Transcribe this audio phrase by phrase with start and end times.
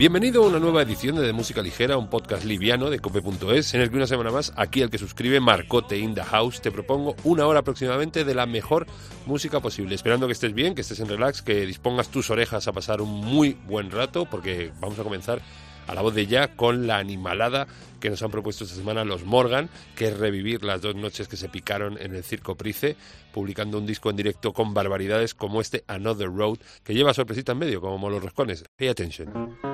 [0.00, 3.82] Bienvenido a una nueva edición de, de Música Ligera, un podcast liviano de cope.es, en
[3.82, 7.16] el que una semana más, aquí el que suscribe, Marcote in the House, te propongo
[7.22, 8.86] una hora aproximadamente de la mejor
[9.26, 9.94] música posible.
[9.94, 13.10] Esperando que estés bien, que estés en relax, que dispongas tus orejas a pasar un
[13.10, 15.42] muy buen rato, porque vamos a comenzar
[15.86, 17.66] a la voz de ya con la animalada
[18.00, 21.36] que nos han propuesto esta semana los Morgan, que es revivir las dos noches que
[21.36, 22.96] se picaron en el Circo Price,
[23.34, 27.58] publicando un disco en directo con barbaridades como este Another Road, que lleva sorpresita en
[27.58, 28.64] medio, como los roscones.
[28.78, 29.69] Pay attention.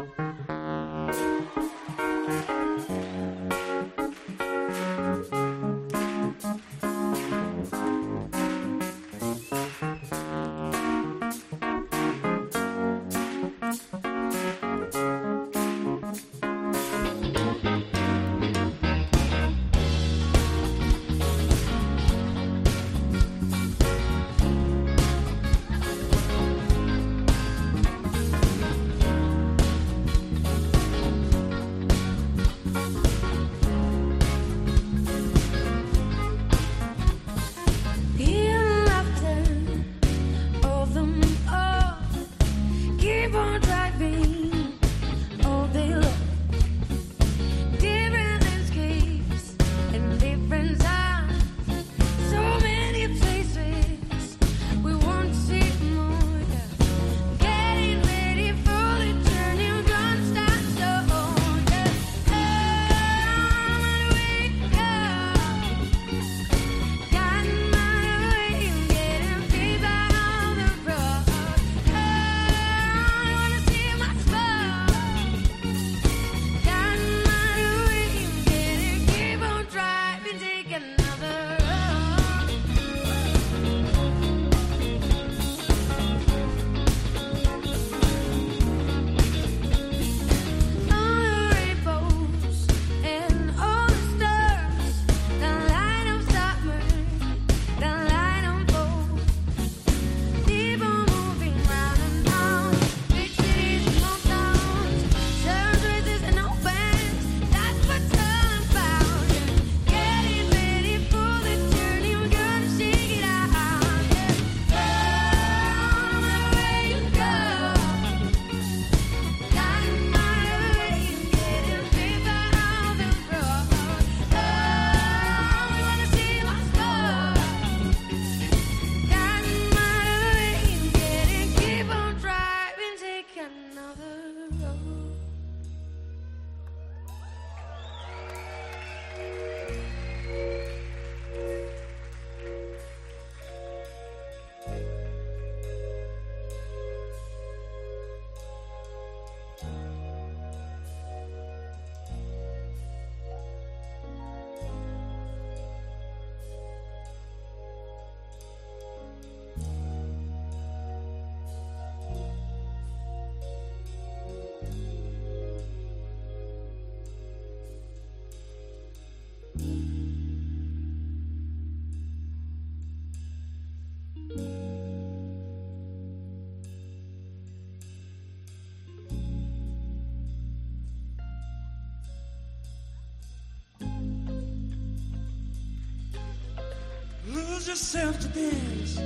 [187.76, 188.98] Yourself to dance.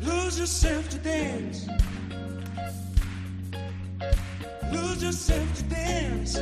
[0.00, 1.68] Lose yourself to dance.
[4.72, 6.38] Lose yourself to dance.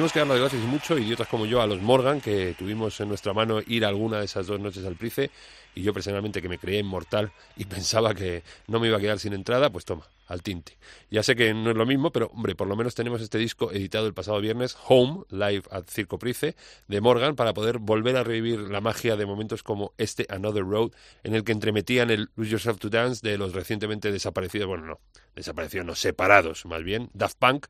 [0.00, 3.08] Tenemos que dar las gracias mucho, idiotas como yo, a los Morgan, que tuvimos en
[3.08, 5.30] nuestra mano ir alguna de esas dos noches al Price,
[5.74, 9.18] y yo personalmente que me creía inmortal y pensaba que no me iba a quedar
[9.18, 10.78] sin entrada, pues toma, al tinte.
[11.10, 13.72] Ya sé que no es lo mismo, pero hombre, por lo menos tenemos este disco
[13.72, 16.56] editado el pasado viernes, Home, Live at Circo Price,
[16.88, 20.92] de Morgan, para poder volver a revivir la magia de momentos como este Another Road,
[21.24, 25.00] en el que entremetían el Lose Yourself to Dance de los recientemente desaparecidos, bueno, no,
[25.36, 27.66] desaparecidos, no, separados, más bien, Daft Punk,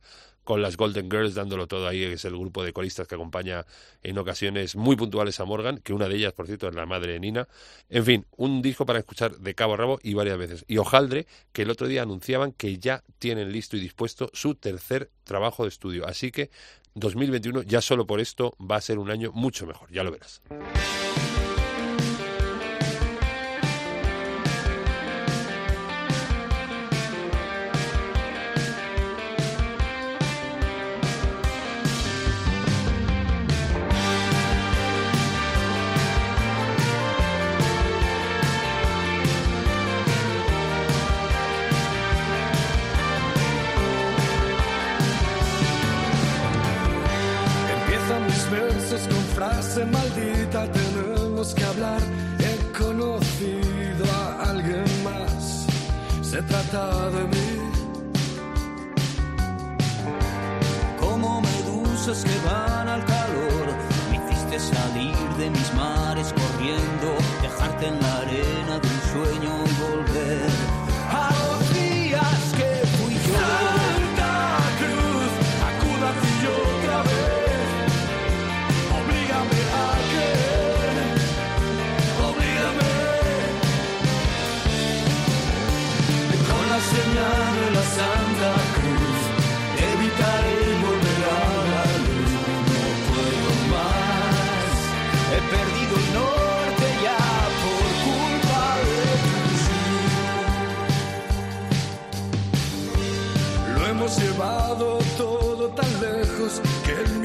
[0.51, 3.65] con las Golden Girls dándolo todo ahí, que es el grupo de coristas que acompaña
[4.03, 7.13] en ocasiones muy puntuales a Morgan, que una de ellas, por cierto, es la madre
[7.13, 7.47] de Nina.
[7.89, 10.65] En fin, un disco para escuchar de cabo a rabo y varias veces.
[10.67, 15.13] Y Ojaldre, que el otro día anunciaban que ya tienen listo y dispuesto su tercer
[15.23, 16.05] trabajo de estudio.
[16.05, 16.51] Así que
[16.95, 20.43] 2021 ya solo por esto va a ser un año mucho mejor, ya lo verás.
[56.71, 57.40] Se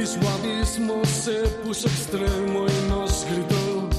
[0.05, 1.31] mismo abismo se
[1.63, 3.89] puso extremo y nos gritó,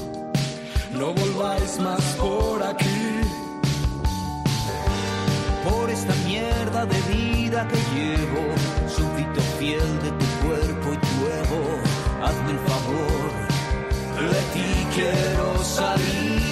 [0.93, 3.19] no volváis más por aquí.
[5.65, 8.41] por esta mierda de vida que llevo,
[8.87, 11.61] súbdito fiel de tu cuerpo y tu ego,
[12.23, 13.29] hazme el favor,
[14.31, 16.46] de ti quiero salir.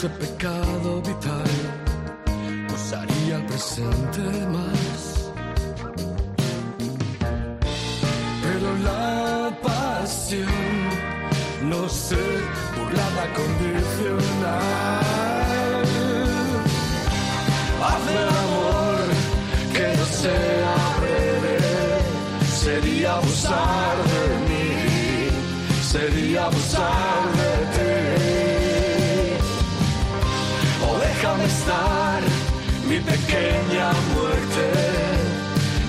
[0.00, 1.50] Dulce pecado vital.
[2.72, 4.20] Usaría el presente
[4.54, 5.30] más.
[8.42, 10.48] Pero la pasión
[11.64, 12.16] no se
[12.76, 15.04] burlada condicional.
[17.82, 19.00] Hazme el amor
[19.72, 21.58] que no sea breve,
[22.62, 24.68] sería abusar de mí,
[25.82, 27.77] sería abusar de ti.
[33.38, 34.70] Pequeña muerte,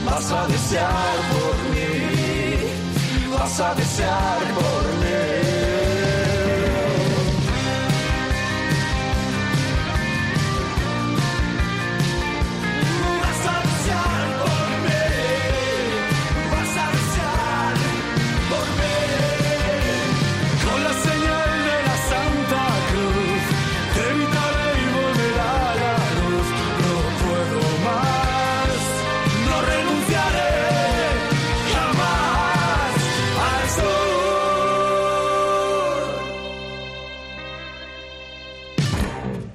[0.05, 4.98] vas a desear por mí, vas a desear por mí.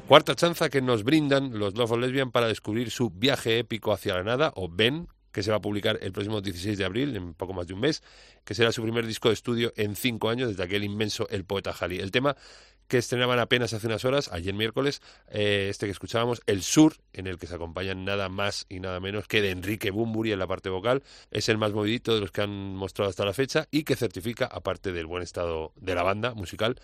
[0.09, 4.23] Cuarta chanza que nos brindan los Love Lesbian para descubrir su viaje épico hacia la
[4.23, 7.55] nada, o Ben, que se va a publicar el próximo 16 de abril, en poco
[7.55, 8.03] más de un mes,
[8.45, 11.73] que será su primer disco de estudio en cinco años, desde aquel inmenso El Poeta
[11.73, 12.01] Jali.
[12.01, 12.37] El tema
[12.87, 17.27] que estrenaban apenas hace unas horas, ayer miércoles, eh, este que escuchábamos, El Sur, en
[17.27, 20.47] el que se acompañan nada más y nada menos que de Enrique Bumburi en la
[20.47, 23.85] parte vocal, es el más movidito de los que han mostrado hasta la fecha y
[23.85, 26.77] que certifica, aparte del buen estado de la banda musical,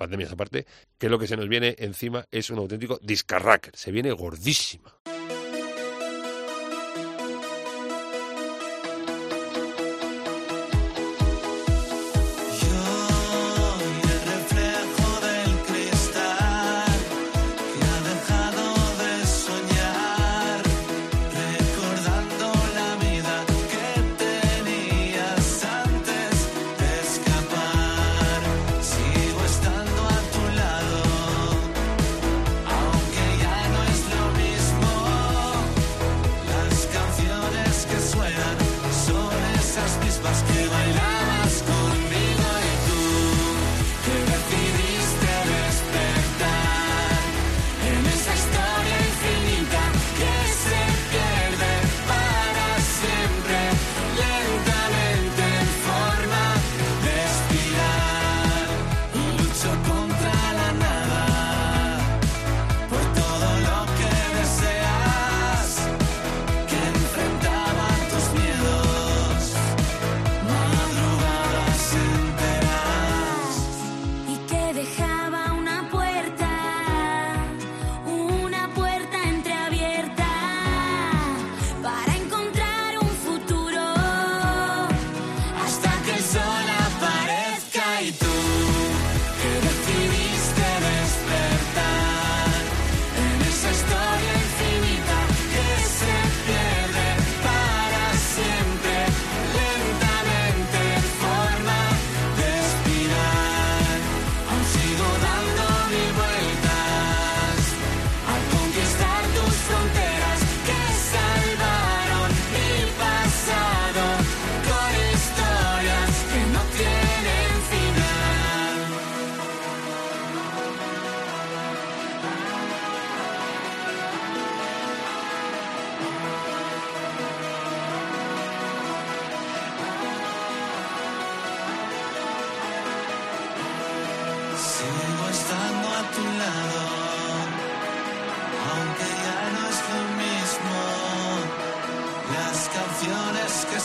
[0.00, 0.66] pandemias aparte,
[0.98, 4.96] que lo que se nos viene encima es un auténtico discarracker, se viene gordísima.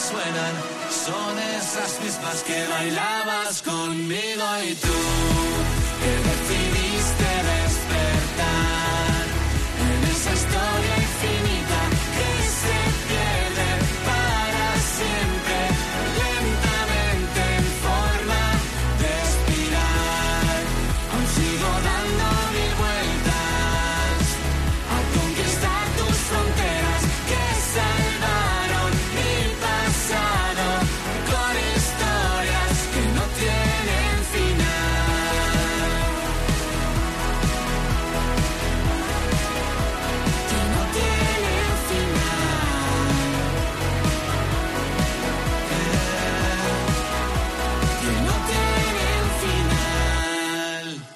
[0.09, 0.55] Suenan
[1.05, 6.74] son esas mismas que bailabas conmigo y tú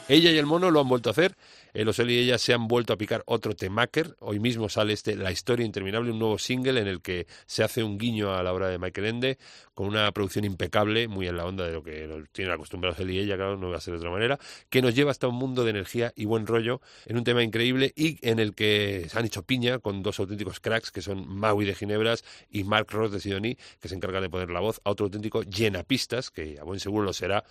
[0.09, 1.35] Ella y el mono lo han vuelto a hacer.
[1.71, 4.15] El Osel y ella se han vuelto a picar otro temaker.
[4.21, 7.83] Hoy mismo sale este La historia interminable, un nuevo single en el que se hace
[7.83, 9.37] un guiño a la obra de Michael Ende,
[9.75, 13.11] con una producción impecable, muy en la onda de lo que nos tienen acostumbrados él
[13.11, 14.39] y ella, claro, no va a ser de otra manera,
[14.71, 17.93] que nos lleva hasta un mundo de energía y buen rollo en un tema increíble
[17.95, 21.65] y en el que se han hecho piña con dos auténticos cracks que son Maui
[21.65, 24.89] de Ginebras y Mark Ross de Sidoní, que se encargan de poner la voz a
[24.89, 27.43] otro auténtico llenapistas, que a buen seguro lo será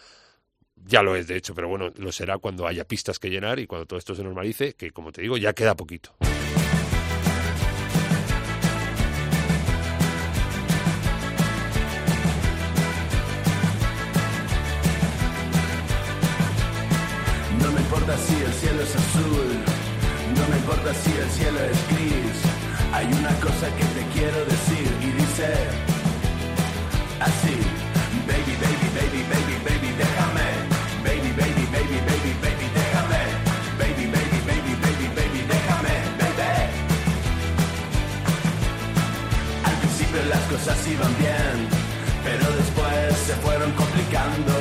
[0.86, 3.66] ya lo es, de hecho, pero bueno, lo será cuando haya pistas que llenar y
[3.66, 6.14] cuando todo esto se normalice, que como te digo, ya queda poquito.
[17.62, 19.58] No me importa si el cielo es azul,
[20.36, 22.42] no me importa si el cielo es gris.
[22.92, 25.54] Hay una cosa que te quiero decir y dice
[27.20, 27.56] así:
[28.26, 28.87] Baby, baby,
[40.28, 41.68] las cosas iban bien,
[42.22, 44.52] pero después se fueron complicando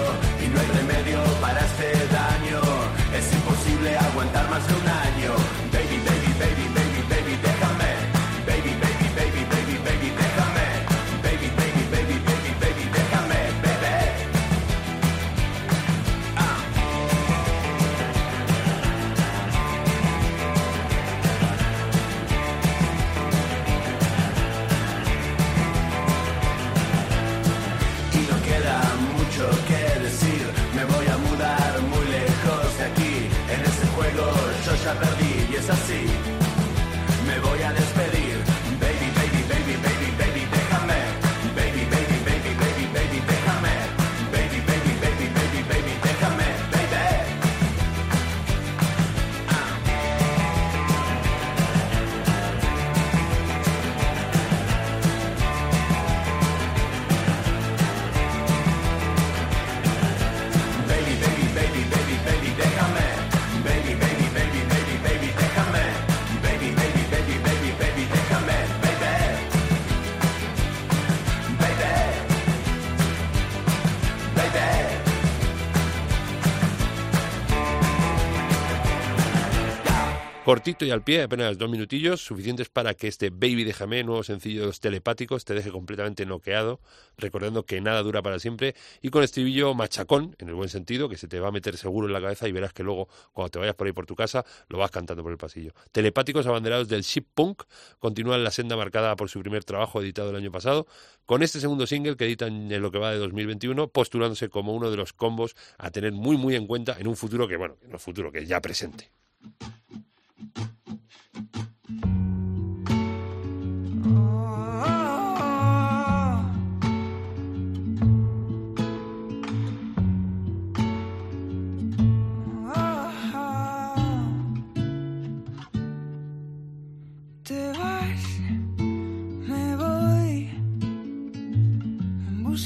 [80.48, 84.62] Cortito y al pie, apenas dos minutillos, suficientes para que este Baby Déjame, nuevo sencillo
[84.62, 86.80] de los telepáticos, te deje completamente noqueado,
[87.18, 91.18] recordando que nada dura para siempre, y con estribillo machacón, en el buen sentido, que
[91.18, 93.60] se te va a meter seguro en la cabeza y verás que luego, cuando te
[93.60, 95.74] vayas por ahí por tu casa, lo vas cantando por el pasillo.
[95.92, 97.64] Telepáticos abanderados del Ship Punk
[98.00, 100.88] continúan la senda marcada por su primer trabajo editado el año pasado,
[101.26, 104.92] con este segundo single que editan en lo que va de 2021, postulándose como uno
[104.92, 108.00] de los combos a tener muy muy en cuenta en un futuro que, bueno, no
[108.00, 109.12] futuro, que ya presente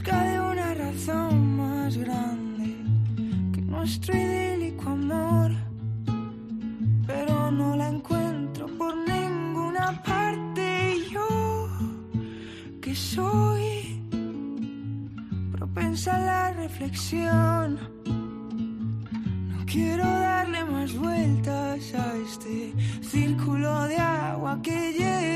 [0.01, 2.77] busca de una razón más grande
[3.53, 4.30] que nuestro
[16.81, 17.77] No
[19.67, 25.30] quiero darle más vueltas a este círculo de agua que llega.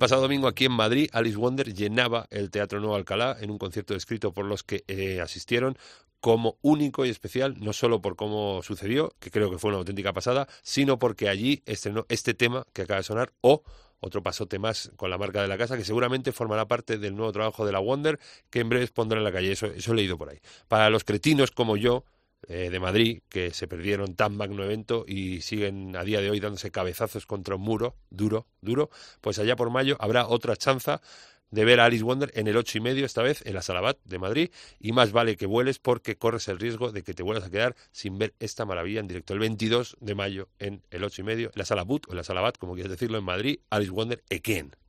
[0.00, 3.94] Pasado domingo aquí en Madrid, Alice Wonder llenaba el Teatro Nuevo Alcalá en un concierto
[3.94, 5.76] escrito por los que eh, asistieron
[6.20, 10.14] como único y especial, no solo por cómo sucedió, que creo que fue una auténtica
[10.14, 13.62] pasada, sino porque allí estrenó este tema que acaba de sonar o
[14.00, 17.32] otro pasote más con la marca de la casa que seguramente formará parte del nuevo
[17.32, 19.52] trabajo de la Wonder que en breve pondrá en la calle.
[19.52, 20.38] Eso, eso he leído por ahí.
[20.66, 22.04] Para los cretinos como yo,
[22.48, 26.40] eh, de Madrid, que se perdieron tan magno evento y siguen a día de hoy
[26.40, 31.00] dándose cabezazos contra un muro, duro, duro, pues allá por mayo habrá otra chanza
[31.50, 33.98] de ver a Alice Wonder en el ocho y medio, esta vez en la Salabat
[34.04, 37.44] de Madrid, y más vale que vueles porque corres el riesgo de que te vuelvas
[37.44, 39.32] a quedar sin ver esta maravilla en directo.
[39.32, 42.24] El 22 de mayo en el ocho y medio, en la Salabut o en la
[42.24, 44.79] Salabat, como quieras decirlo, en Madrid, Alice Wonder again.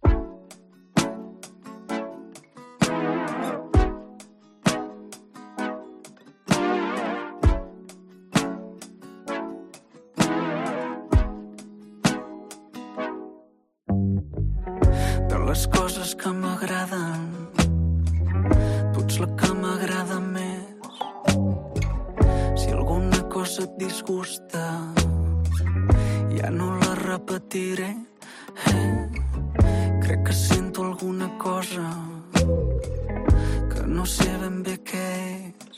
[34.92, 35.10] Què
[35.48, 35.78] és.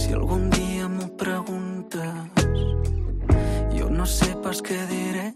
[0.00, 2.42] Si algun dia m'ho preguntes,
[3.76, 5.28] jo no sé pas què diré.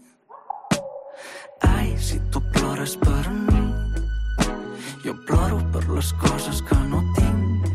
[1.69, 3.63] Ai, si tu plores per mi,
[5.05, 7.71] jo ploro per les coses que no tinc.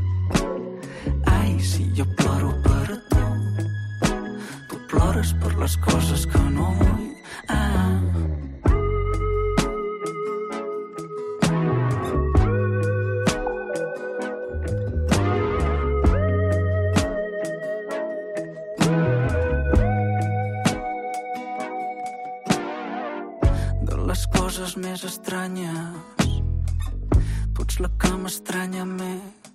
[1.38, 3.26] Ai, si jo ploro per tu,
[4.68, 7.09] tu plores per les coses que no vull.
[7.48, 8.04] Ah.
[24.94, 26.28] Més estranyes,
[27.64, 29.48] ets la que m'estranya més.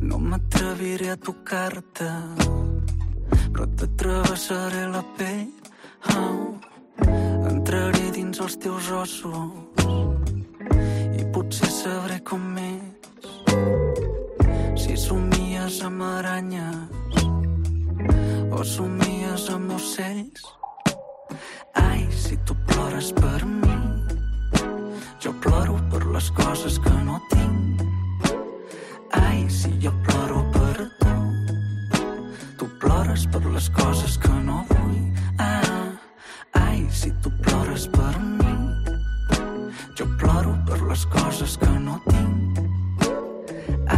[0.00, 2.08] No m'atreviré a tocar-te,
[3.52, 5.52] però t'atravessaré la pell.
[6.14, 6.56] Oh.
[7.52, 9.84] Entraré dins els teus ossos
[11.20, 13.30] i potser sabré com és.
[14.80, 17.24] Si somies amb aranyes
[18.56, 20.56] o somies amb ocells,
[21.76, 23.65] Ai, si tu plores per mi,
[25.26, 27.80] jo ploro per les coses que no tinc.
[29.10, 31.14] Ai, si jo ploro per tu,
[32.58, 35.00] tu plores per les coses que no vull.
[35.42, 35.90] Ah,
[36.62, 38.54] ai, si tu plores per mi,
[39.98, 42.62] jo ploro per les coses que no tinc.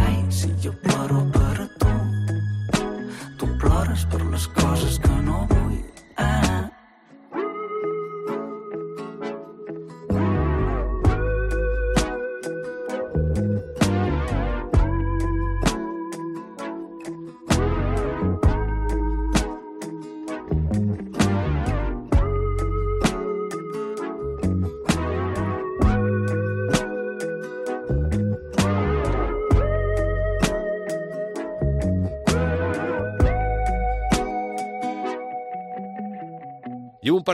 [0.01, 1.93] Ai, si jo ploro per tu,
[3.37, 5.77] tu plores per les coses que no vull.
[6.17, 6.48] Ah,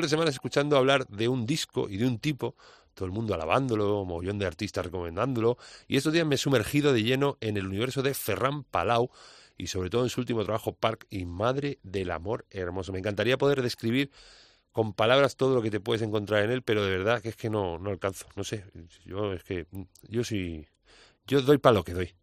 [0.10, 2.56] semanas escuchando hablar de un disco y de un tipo,
[2.94, 7.04] todo el mundo alabándolo, mogollón de artistas recomendándolo, y estos días me he sumergido de
[7.04, 9.10] lleno en el universo de Ferran Palau
[9.58, 12.92] y sobre todo en su último trabajo Park y Madre del Amor Hermoso.
[12.92, 14.12] Me encantaría poder describir
[14.72, 17.36] con palabras todo lo que te puedes encontrar en él, pero de verdad que es
[17.36, 18.66] que no, no alcanzo, no sé,
[19.06, 19.68] yo es que
[20.10, 20.68] yo sí,
[21.26, 22.14] yo doy para lo que doy.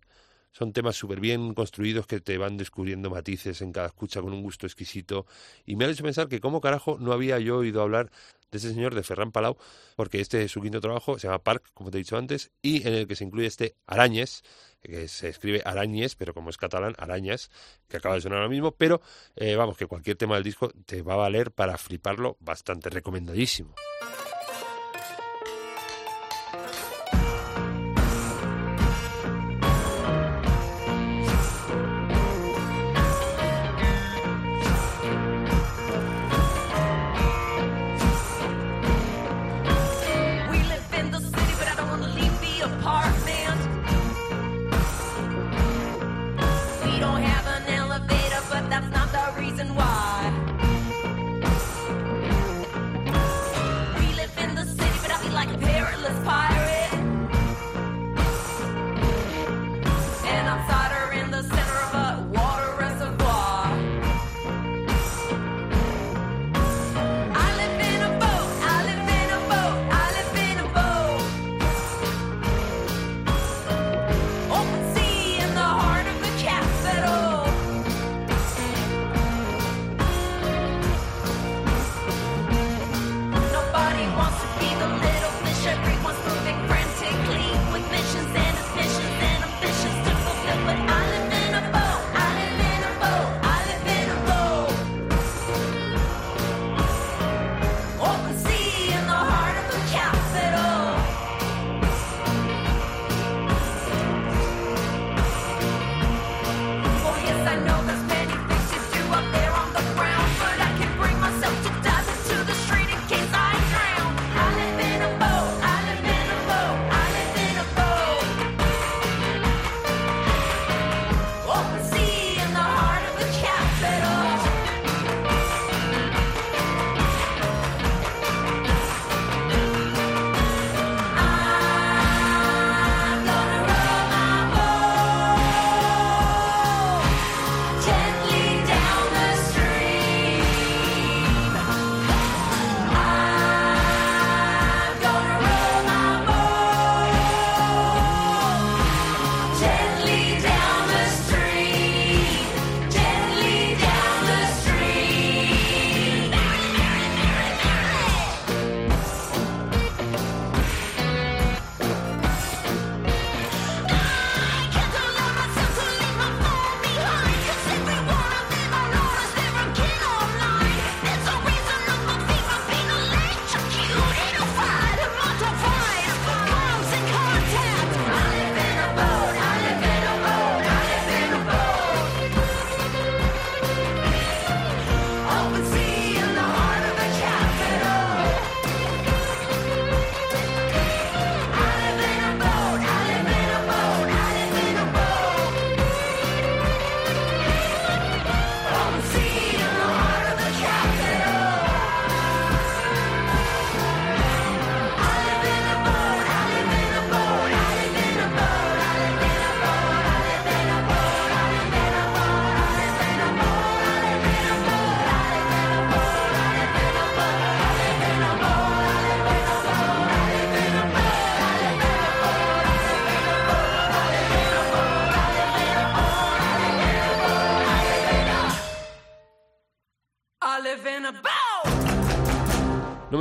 [0.53, 4.43] Son temas súper bien construidos que te van descubriendo matices en cada escucha con un
[4.43, 5.27] gusto exquisito.
[5.65, 8.11] Y me ha hecho pensar que cómo carajo no había yo oído hablar
[8.51, 9.57] de ese señor de Ferran Palau,
[9.97, 12.87] porque este es su quinto trabajo, se llama Park, como te he dicho antes, y
[12.87, 14.43] en el que se incluye este Arañez,
[14.83, 17.51] que se escribe Arañez, pero como es catalán, Arañas,
[17.89, 19.01] que acaba de sonar ahora mismo, pero
[19.37, 23.75] eh, vamos, que cualquier tema del disco te va a valer para fliparlo bastante recomendadísimo.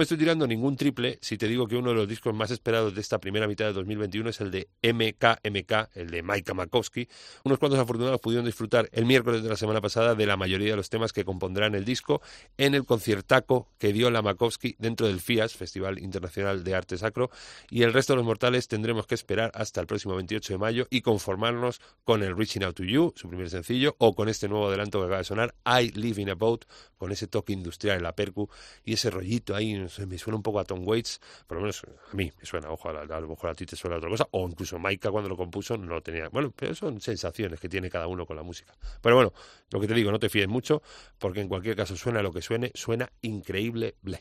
[0.02, 2.96] Me estoy tirando ningún triple si te digo que uno de los discos más esperados
[2.96, 7.08] de esta primera mitad de 2021 es el de MKMK, el de Maika Makowski.
[7.44, 10.76] Unos cuantos afortunados pudieron disfrutar el miércoles de la semana pasada de la mayoría de
[10.76, 12.22] los temas que compondrán el disco
[12.58, 17.30] en el conciertaco que dio la Makowski dentro del FIAS, Festival Internacional de Arte Sacro,
[17.70, 20.88] y el resto de los mortales tendremos que esperar hasta el próximo 28 de mayo
[20.90, 24.68] y conformarnos con el Reaching Out to You, su primer sencillo, o con este nuevo
[24.68, 26.66] adelanto que acaba de sonar, I Live in a Boat,
[26.98, 28.50] con ese toque industrial en la percu
[28.86, 29.76] y ese rollito ahí,
[30.08, 32.90] me suena un poco a Tom Waits, por lo menos a mí me suena, ojo,
[32.90, 35.30] a, la- a lo mejor a ti te suena otra cosa, o incluso Maika cuando
[35.30, 36.30] lo compuso no lo tenía.
[36.30, 38.74] Bueno, pero son sensaciones que tiene cada uno con la música.
[39.02, 39.34] Pero bueno,
[39.72, 40.82] lo que te digo, no te fíes mucho,
[41.18, 43.96] porque en cualquier caso suena lo que suene, suena increíble.
[44.02, 44.20] ble.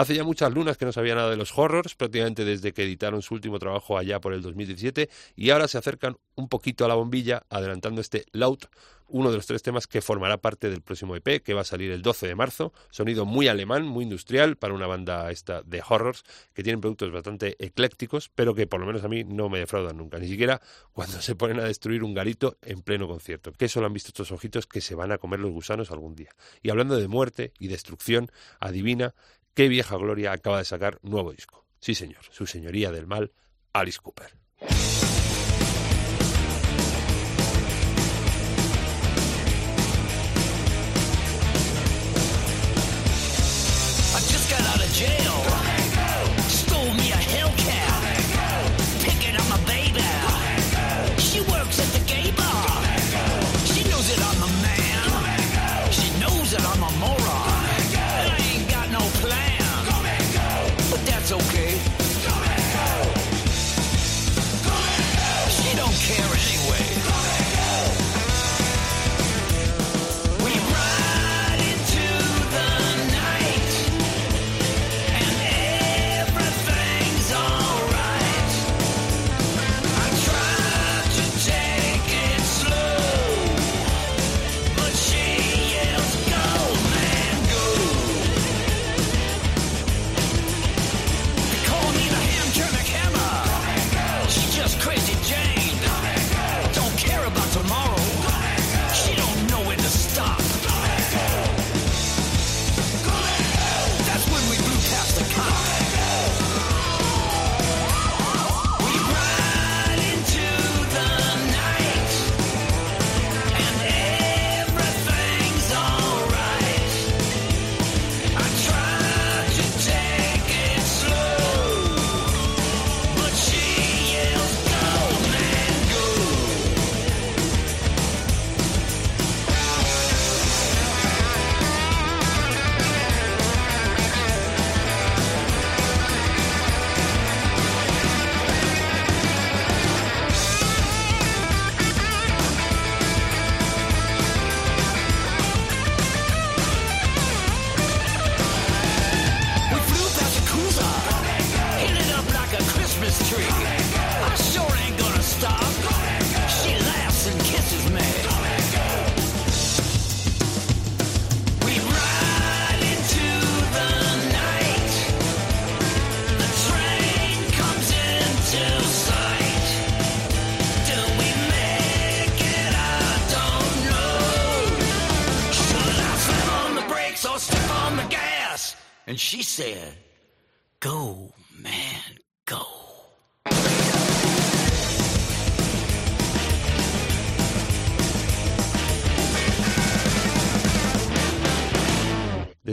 [0.00, 3.20] Hace ya muchas lunas que no sabía nada de los horrors, prácticamente desde que editaron
[3.20, 6.94] su último trabajo allá por el 2017, y ahora se acercan un poquito a la
[6.94, 8.60] bombilla, adelantando este Loud,
[9.08, 11.90] uno de los tres temas que formará parte del próximo EP, que va a salir
[11.90, 12.72] el 12 de marzo.
[12.90, 16.24] Sonido muy alemán, muy industrial, para una banda esta de horrors,
[16.54, 19.98] que tienen productos bastante eclécticos, pero que por lo menos a mí no me defraudan
[19.98, 23.52] nunca, ni siquiera cuando se ponen a destruir un garito en pleno concierto.
[23.52, 26.14] Que eso lo han visto estos ojitos que se van a comer los gusanos algún
[26.14, 26.30] día.
[26.62, 28.30] Y hablando de muerte y destrucción,
[28.60, 29.14] adivina
[29.54, 31.66] qué vieja gloria acaba de sacar nuevo disco.
[31.80, 33.32] Sí, señor, su señoría del mal,
[33.72, 34.36] Alice Cooper.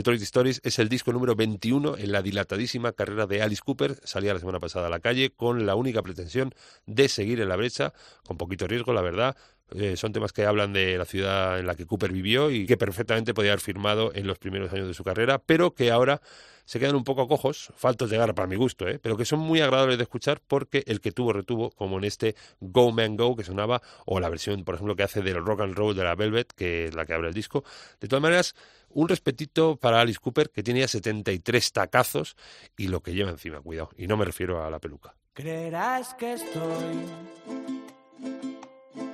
[0.08, 4.00] Detroit Stories es el disco número 21 en la dilatadísima carrera de Alice Cooper.
[4.04, 6.54] Salía la semana pasada a la calle con la única pretensión
[6.86, 7.92] de seguir en la brecha,
[8.26, 9.36] con poquito riesgo, la verdad.
[9.74, 12.78] Eh, son temas que hablan de la ciudad en la que Cooper vivió y que
[12.78, 16.22] perfectamente podía haber firmado en los primeros años de su carrera, pero que ahora
[16.64, 18.98] se quedan un poco cojos, faltos de garra para mi gusto, ¿eh?
[18.98, 22.34] pero que son muy agradables de escuchar porque el que tuvo retuvo, como en este
[22.60, 25.74] Go Man Go que sonaba, o la versión, por ejemplo, que hace del rock and
[25.74, 27.64] roll de la Velvet, que es la que abre el disco.
[28.00, 28.54] De todas maneras,
[28.90, 32.36] un respetito para Alice Cooper, que tenía 73 tacazos
[32.76, 33.90] y lo que lleva encima, cuidado.
[33.96, 35.14] Y no me refiero a la peluca.
[35.34, 36.96] Creerás que estoy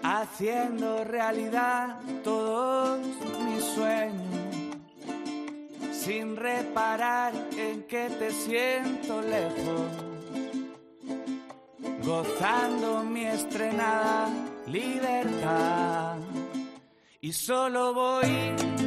[0.02, 3.00] haciendo realidad todos
[3.44, 4.76] mis sueños,
[5.92, 9.90] sin reparar en que te siento lejos,
[12.04, 14.28] gozando mi estrenada
[14.66, 16.18] libertad.
[17.20, 18.83] Y solo voy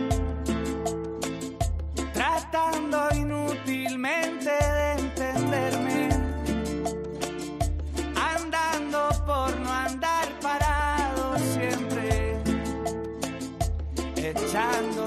[14.58, 15.07] echándome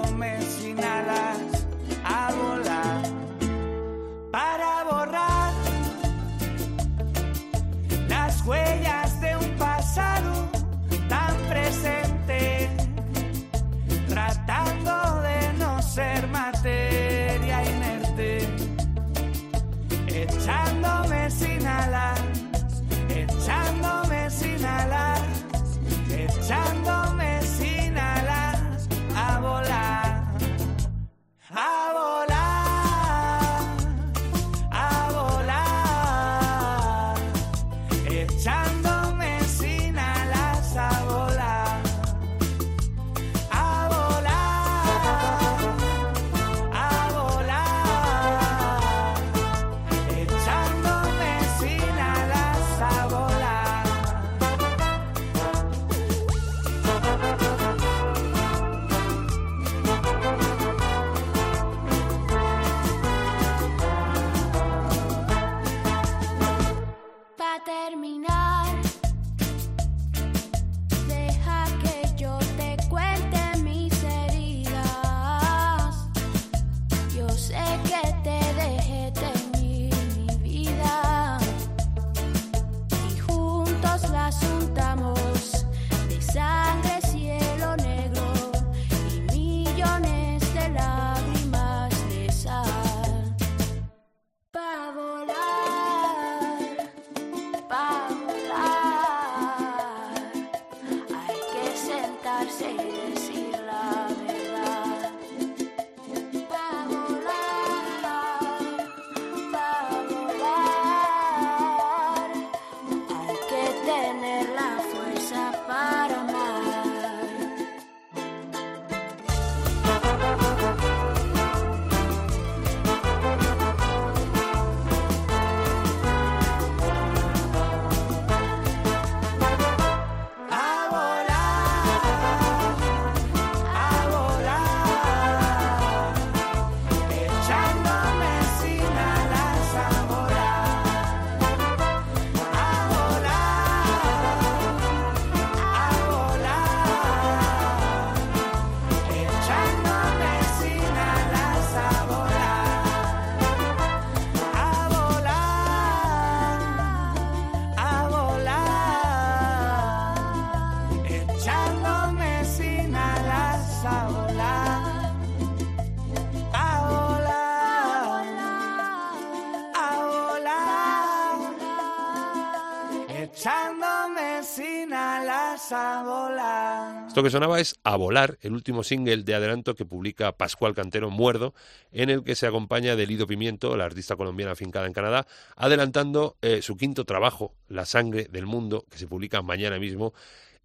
[177.21, 181.11] Esto que sonaba es A Volar, el último single de adelanto que publica Pascual Cantero
[181.11, 181.53] Muerdo,
[181.93, 186.39] en el que se acompaña de Lido Pimiento, la artista colombiana afincada en Canadá, adelantando
[186.41, 190.15] eh, su quinto trabajo, La sangre del mundo, que se publica mañana mismo.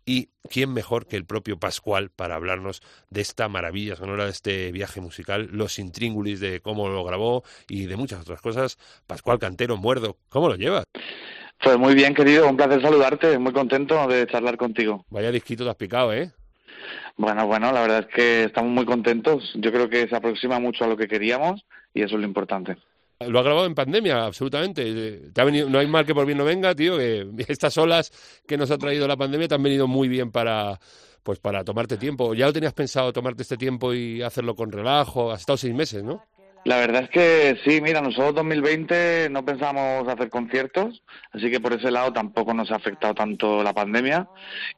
[0.05, 4.71] Y quién mejor que el propio Pascual para hablarnos de esta maravilla sonora, de este
[4.71, 8.77] viaje musical, los intríngulis de cómo lo grabó y de muchas otras cosas.
[9.07, 10.85] Pascual Cantero Muerdo, ¿cómo lo llevas?
[11.61, 15.05] Pues muy bien, querido, un placer saludarte, muy contento de charlar contigo.
[15.09, 16.31] Vaya disquito te has picado, ¿eh?
[17.17, 19.51] Bueno, bueno, la verdad es que estamos muy contentos.
[19.55, 22.77] Yo creo que se aproxima mucho a lo que queríamos y eso es lo importante.
[23.19, 25.31] Lo ha grabado en pandemia, absolutamente.
[25.33, 28.11] Te ha venido, no hay mal que por bien no venga, tío, que estas olas
[28.45, 30.79] que nos ha traído la pandemia te han venido muy bien para
[31.23, 32.35] pues para tomarte tiempo.
[32.35, 35.31] ¿Ya lo tenías pensado tomarte este tiempo y hacerlo con relajo?
[35.31, 36.23] Has estado seis meses, ¿no?
[36.65, 41.73] La verdad es que sí, mira, nosotros 2020 no pensábamos hacer conciertos, así que por
[41.73, 44.27] ese lado tampoco nos ha afectado tanto la pandemia.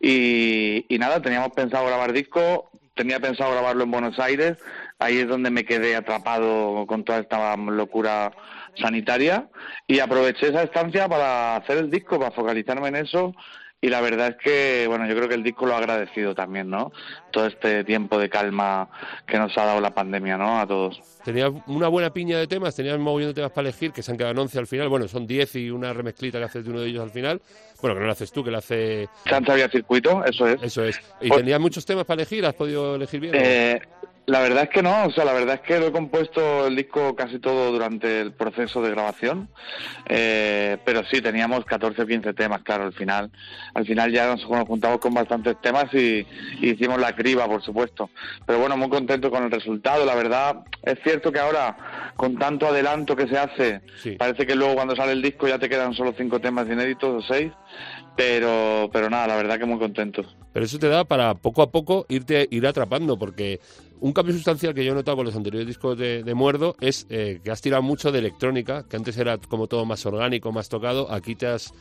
[0.01, 4.57] Y, y nada, teníamos pensado grabar disco, tenía pensado grabarlo en Buenos Aires,
[4.99, 8.33] ahí es donde me quedé atrapado con toda esta locura
[8.75, 9.47] sanitaria
[9.87, 13.33] y aproveché esa estancia para hacer el disco, para focalizarme en eso
[13.79, 16.67] y la verdad es que, bueno, yo creo que el disco lo ha agradecido también,
[16.69, 16.91] ¿no?
[17.31, 18.89] Todo este tiempo de calma
[19.27, 20.59] que nos ha dado la pandemia, ¿no?
[20.59, 20.99] A todos.
[21.23, 24.11] Tenías una buena piña de temas, tenías un montón de temas para elegir, que se
[24.11, 24.89] han quedado en 11 al final.
[24.89, 27.39] Bueno, son 10 y una remezclita que haces de uno de ellos al final.
[27.79, 29.07] Bueno, que no lo haces tú, que lo hace...
[29.25, 30.63] Chanza vía circuito, eso es.
[30.63, 30.99] Eso es.
[31.21, 32.45] ¿Y Pues- tenías muchos temas para elegir?
[32.47, 33.35] ¿Has podido elegir bien?
[33.35, 33.79] Eh,
[34.27, 36.75] la verdad es que no, o sea, la verdad es que lo he compuesto el
[36.75, 39.47] disco casi todo durante el proceso de grabación,
[40.05, 43.31] eh, pero sí, teníamos 14 o 15 temas, claro, al final.
[43.73, 46.27] Al final ya nos, nos juntamos con bastantes temas y,
[46.59, 48.09] y hicimos la criba, por supuesto.
[48.45, 50.57] Pero bueno, muy contento con el resultado, la verdad.
[50.83, 53.81] Es cierto que ahora, con tanto adelanto que se hace,
[54.17, 57.25] parece que luego cuando sale el disco ya te quedan solo cinco temas inéditos o
[57.25, 57.53] seis,
[58.17, 60.35] pero, pero nada, la verdad que muy contentos.
[60.51, 63.61] Pero eso te da para poco a poco irte ir atrapando, porque
[63.99, 67.05] un cambio sustancial que yo he notado con los anteriores discos de, de Muerdo es
[67.09, 70.69] eh, que has tirado mucho de electrónica, que antes era como todo más orgánico, más
[70.69, 71.11] tocado.
[71.11, 71.73] Aquí te has,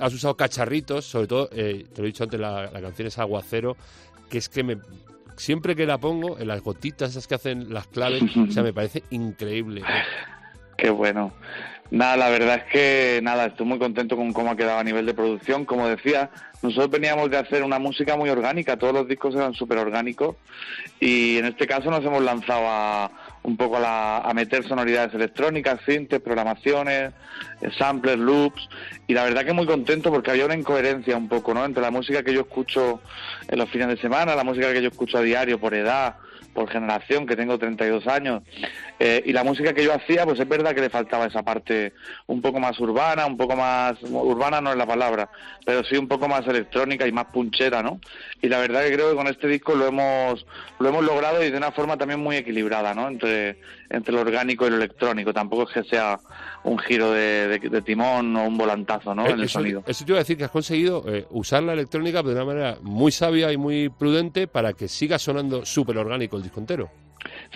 [0.00, 3.18] has, usado cacharritos, sobre todo, eh, te lo he dicho antes, la, la canción es
[3.18, 3.76] Aguacero,
[4.28, 4.78] que es que me
[5.40, 8.74] siempre que la pongo, en las gotitas esas que hacen las claves, o sea, me
[8.74, 9.82] parece increíble.
[10.76, 11.32] Qué bueno.
[11.90, 15.06] Nada, la verdad es que nada, estoy muy contento con cómo ha quedado a nivel
[15.06, 15.64] de producción.
[15.64, 16.30] Como decía,
[16.62, 20.36] nosotros veníamos de hacer una música muy orgánica, todos los discos eran súper orgánicos
[21.00, 23.10] y en este caso nos hemos lanzado a
[23.42, 27.12] un poco a, la- a meter sonoridades electrónicas, sintes, programaciones,
[27.60, 28.68] eh, samplers, loops
[29.08, 31.64] y la verdad que muy contento porque había una incoherencia un poco, ¿no?
[31.64, 33.00] Entre la música que yo escucho
[33.48, 36.16] en los fines de semana, la música que yo escucho a diario por edad,
[36.52, 38.42] por generación, que tengo 32 años,
[39.02, 41.94] eh, y la música que yo hacía, pues es verdad que le faltaba esa parte
[42.26, 45.30] un poco más urbana, un poco más, urbana no es la palabra,
[45.64, 47.98] pero sí un poco más electrónica y más punchera, ¿no?
[48.42, 50.44] Y la verdad que creo que con este disco lo hemos,
[50.78, 53.08] lo hemos logrado y de una forma también muy equilibrada, ¿no?
[53.08, 56.20] Entre, entre lo orgánico y lo electrónico, tampoco es que sea
[56.64, 59.24] un giro de, de- de timón o un volantazo, ¿no?
[59.26, 59.82] Eh, en el eso, sonido.
[59.86, 62.76] eso te iba a decir que has conseguido eh, usar la electrónica de una manera
[62.82, 66.90] muy sabia y muy prudente para que siga sonando súper orgánico el disco entero.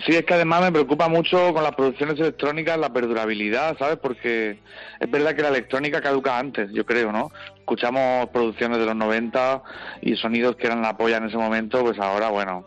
[0.05, 3.97] Sí, es que además me preocupa mucho con las producciones electrónicas la perdurabilidad, ¿sabes?
[3.97, 4.59] Porque
[4.99, 7.31] es verdad que la electrónica caduca antes, yo creo, ¿no?
[7.57, 9.63] Escuchamos producciones de los 90
[10.01, 12.65] y sonidos que eran la polla en ese momento, pues ahora, bueno,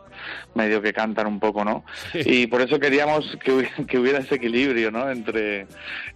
[0.54, 1.84] medio que cantan un poco, ¿no?
[2.14, 5.10] Y por eso queríamos que hubiera, que hubiera ese equilibrio, ¿no?
[5.10, 5.66] Entre,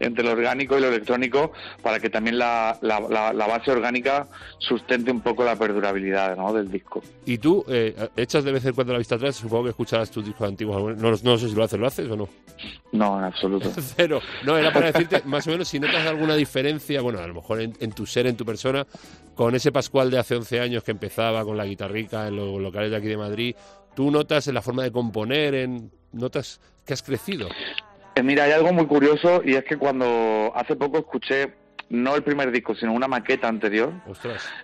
[0.00, 1.52] entre lo orgánico y lo electrónico
[1.82, 4.26] para que también la, la, la- la base orgánica
[4.58, 6.52] sustente un poco la perdurabilidad, ¿no?
[6.52, 7.02] Del disco.
[7.24, 10.24] Y tú eh, echas de vez en cuando la vista atrás, supongo que escucharás tus
[10.24, 10.96] discos antiguos.
[10.98, 12.28] No, no sé si lo haces, ¿lo haces o no?
[12.92, 13.70] No, en absoluto.
[13.96, 14.20] Cero.
[14.44, 17.60] No, era para decirte más o menos si notas alguna diferencia, bueno, a lo mejor
[17.60, 18.86] en, en tu ser, en tu persona,
[19.34, 22.90] con ese Pascual de hace 11 años que empezaba con la guitarrica en los locales
[22.90, 23.54] de aquí de Madrid.
[23.94, 27.48] ¿Tú notas en la forma de componer, en notas que has crecido?
[28.14, 31.54] Eh, Mira, hay algo muy curioso y es que cuando hace poco escuché
[31.90, 33.92] no el primer disco, sino una maqueta anterior,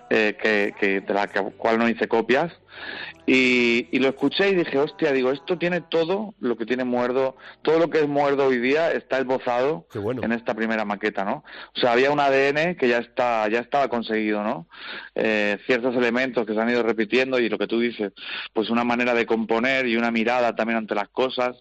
[0.09, 2.53] eh, que, que de la que- cual no hice copias,
[3.27, 7.37] y, y lo escuché y dije, hostia, digo, esto tiene todo lo que tiene Muerdo,
[7.61, 10.23] todo lo que es Muerdo hoy día está esbozado bueno.
[10.25, 11.45] en esta primera maqueta, ¿no?
[11.77, 14.67] O sea, había un ADN que ya está, ya estaba conseguido, ¿no?
[15.15, 18.13] Eh, ciertos elementos que se han ido repitiendo y lo que tú dices,
[18.55, 21.55] pues una manera de componer y una mirada también ante las cosas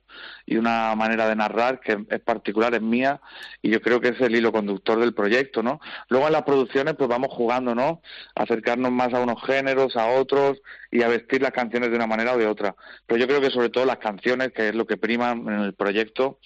[0.46, 3.20] y una manera de narrar que es particular, es mía
[3.62, 5.82] y yo creo que es el hilo conductor del proyecto, ¿no?
[6.08, 8.02] Luego en las producciones pues vamos jugando, ¿no?
[8.36, 10.62] Acercarnos más a unos géneros, a otros
[10.92, 12.76] y a vestir las canciones de una manera o de otra.
[13.06, 15.74] Pero yo creo que sobre todo las canciones, que es lo que prima en el
[15.74, 16.40] proyecto,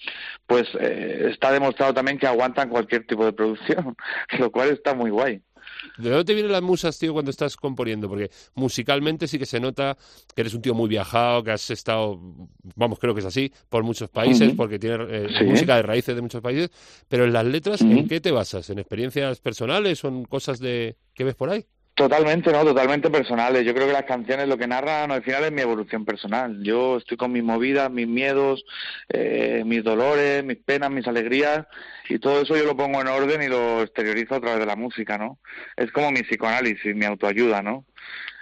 [0.46, 3.96] pues eh, está demostrado también que aguantan cualquier tipo de producción,
[4.38, 5.42] lo cual está muy guay.
[5.96, 8.08] ¿De dónde te vienen las musas, tío, cuando estás componiendo?
[8.08, 9.96] Porque musicalmente sí que se nota
[10.34, 12.18] que eres un tío muy viajado, que has estado,
[12.74, 15.44] vamos, creo que es así, por muchos países, porque tienes eh, Sí.
[15.44, 16.70] música de raíces de muchos países,
[17.08, 17.82] pero en las letras.
[17.82, 18.70] ¿en qué te basas?
[18.70, 21.64] ¿En experiencias personales o en cosas de que ves por ahí?
[21.94, 22.64] Totalmente, ¿no?
[22.64, 23.64] Totalmente personales.
[23.66, 26.62] Yo creo que las canciones lo que narran al final es mi evolución personal.
[26.62, 28.64] Yo estoy con mis movidas, mis miedos,
[29.10, 31.66] eh, mis dolores, mis penas, mis alegrías
[32.08, 34.74] y todo eso yo lo pongo en orden y lo exteriorizo a través de la
[34.76, 35.38] música, ¿no?
[35.76, 37.84] Es como mi psicoanálisis, mi autoayuda, ¿no?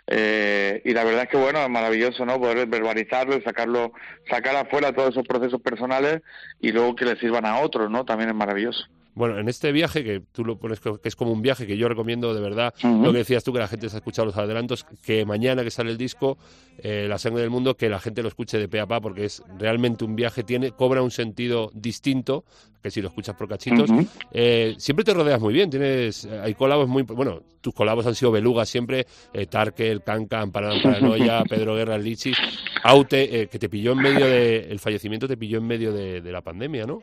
[0.07, 2.41] Eh, y la verdad es que bueno, es maravilloso, ¿no?
[2.41, 3.93] Poder verbalizarlo y sacarlo,
[4.29, 6.23] sacar afuera todos esos procesos personales
[6.61, 8.05] y luego que le sirvan a otros, ¿no?
[8.05, 8.87] También es maravilloso.
[9.15, 11.89] Bueno, en este viaje, que tú lo pones que es como un viaje, que yo
[11.89, 14.85] recomiendo de verdad, lo que decías tú, que la gente se ha escuchado los adelantos,
[15.05, 16.39] que mañana que sale el disco,
[16.79, 19.25] eh, La sangre del mundo, que la gente lo escuche de pe a pa, porque
[19.25, 22.45] es realmente un viaje, tiene cobra un sentido distinto
[22.83, 23.91] que si lo escuchas por cachitos.
[24.33, 27.03] Eh, siempre te rodeas muy bien, tienes hay colabos muy...
[27.03, 32.39] Bueno, tus colabos han sido belugas siempre, eh, Tarkel, Cancan, Paranoia, Paranoia, Pedro Guerra, Lichis,
[32.83, 34.61] Aute, eh, que te pilló en medio de...
[34.71, 37.01] El fallecimiento te pilló en medio de, de la pandemia, ¿no?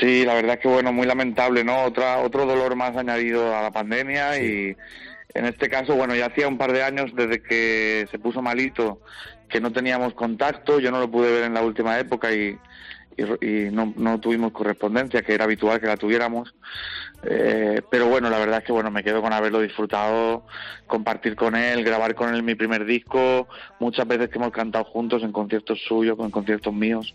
[0.00, 1.82] Sí, la verdad es que bueno, muy lamentable, ¿no?
[1.84, 4.76] Otra, otro dolor más añadido a la pandemia y
[5.34, 9.00] en este caso, bueno, ya hacía un par de años desde que se puso malito
[9.48, 12.58] que no teníamos contacto, yo no lo pude ver en la última época y,
[13.16, 16.54] y, y no, no tuvimos correspondencia, que era habitual que la tuviéramos.
[17.26, 20.46] Eh, pero bueno, la verdad es que bueno, me quedo con haberlo disfrutado,
[20.86, 23.48] compartir con él, grabar con él mi primer disco,
[23.80, 27.14] muchas veces que hemos cantado juntos en conciertos suyos, en conciertos míos,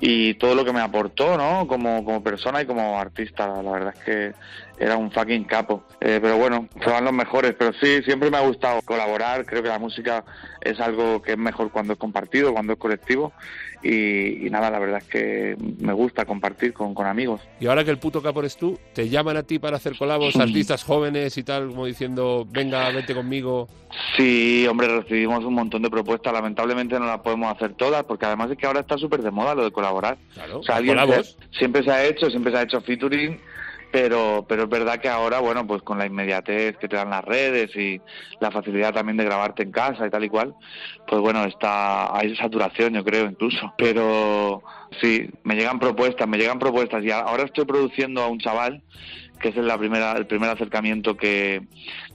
[0.00, 1.66] y todo lo que me aportó, ¿no?
[1.66, 4.32] Como, como persona y como artista, la verdad es que
[4.78, 5.84] era un fucking capo.
[6.00, 9.68] Eh, pero bueno, fueron los mejores, pero sí, siempre me ha gustado colaborar, creo que
[9.68, 10.24] la música
[10.60, 13.32] es algo que es mejor cuando es compartido, cuando es colectivo,
[13.82, 17.42] y, nada, la verdad es que me gusta compartir con, con amigos.
[17.60, 20.36] Y ahora que el puto capo eres tú, te llaman a ti para hacer colabos,
[20.36, 23.68] artistas jóvenes y tal, como diciendo, venga, vete conmigo.
[24.16, 26.32] Sí, hombre, recibimos un montón de propuestas.
[26.32, 29.54] Lamentablemente no las podemos hacer todas, porque además es que ahora está súper de moda
[29.54, 30.16] lo de colaborar.
[30.34, 31.36] Claro, o sea, los alguien colabos.
[31.52, 33.40] se- siempre se ha hecho, siempre se ha hecho featuring,
[33.92, 37.24] pero, pero es verdad que ahora, bueno, pues con la inmediatez que te dan las
[37.24, 38.00] redes y
[38.40, 40.52] la facilidad también de grabarte en casa y tal y cual,
[41.06, 43.72] pues bueno, está hay saturación, yo creo, incluso.
[43.78, 44.62] Pero
[45.00, 48.82] sí, me llegan propuestas, me llegan propuestas y ahora estoy produciendo a un chaval
[49.40, 51.62] que es la primera, el primer acercamiento que,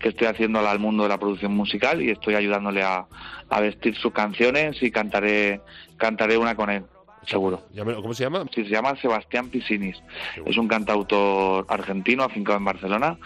[0.02, 3.06] estoy haciendo al- al mundo de la producción musical y estoy ayudándole a,
[3.50, 5.62] a vestir sus canciones y cantaré,
[5.98, 6.84] cantaré una con él,
[7.26, 7.64] seguro.
[8.02, 8.46] ¿Cómo se llama?
[8.54, 9.98] Sí, se llama Sebastián Pisinis.
[10.46, 13.18] Es un cantautor argentino afincado en Barcelona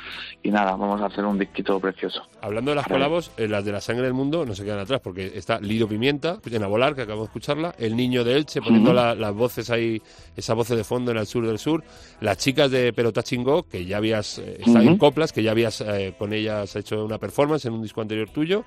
[0.41, 2.23] y nada, vamos a hacer un disquito precioso.
[2.41, 4.99] Hablando de las colabos, eh, las de la sangre del mundo no se quedan atrás,
[5.01, 8.61] porque está Lido Pimienta, en A Volar, que acabamos de escucharla, El Niño de Elche,
[8.61, 10.01] poniendo la- las voces ahí,
[10.35, 11.83] esas voces de fondo en el sur del sur,
[12.19, 14.97] las chicas de Pelota Chingó, que ya habías eh, estado en.
[14.97, 18.63] Coplas, que ya habías eh, con ellas hecho una performance en un disco anterior tuyo,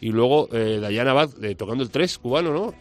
[0.00, 2.74] y luego eh, Dayana Abad eh, tocando el 3 cubano, ¿no?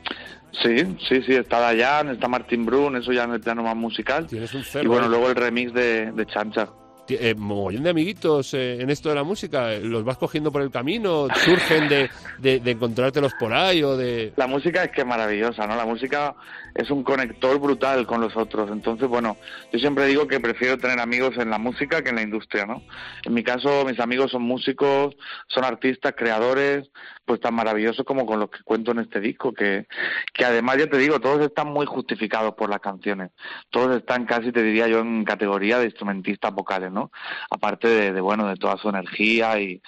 [0.53, 0.77] Sí,
[1.07, 4.25] sí, sí, está Dayan, está Martín Brun, eso ya en el plano más musical.
[4.27, 5.09] Tienes un Y cerro bueno, ahí.
[5.11, 6.67] luego el remix de, de Chancha.
[7.09, 10.69] Eh, mogollón de amiguitos eh, en esto de la música, los vas cogiendo por el
[10.71, 14.33] camino, surgen de, de, de encontrártelos por ahí o de...
[14.35, 15.77] La música es que es maravillosa, ¿no?
[15.77, 16.35] La música
[16.75, 18.69] es un conector brutal con los otros.
[18.71, 19.37] Entonces, bueno,
[19.71, 22.83] yo siempre digo que prefiero tener amigos en la música que en la industria, ¿no?
[23.23, 25.15] En mi caso, mis amigos son músicos,
[25.47, 26.89] son artistas, creadores,
[27.27, 29.85] pues tan maravillosos como con los que cuento en este disco, que,
[30.33, 33.31] que además, ya te digo, todos están muy justificados por las canciones.
[33.69, 37.11] Todos están casi, te diría yo, en categoría de instrumentistas vocales, ¿no?
[37.51, 39.81] Aparte de, de, bueno, de toda su energía y,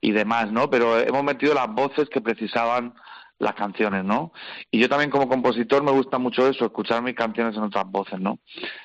[0.00, 0.70] y demás, ¿no?
[0.70, 2.94] Pero hemos metido las voces que precisaban
[3.38, 4.32] las canciones, ¿no?
[4.70, 8.20] Y yo también como compositor me gusta mucho eso, escuchar mis canciones en otras voces,
[8.20, 8.38] ¿no?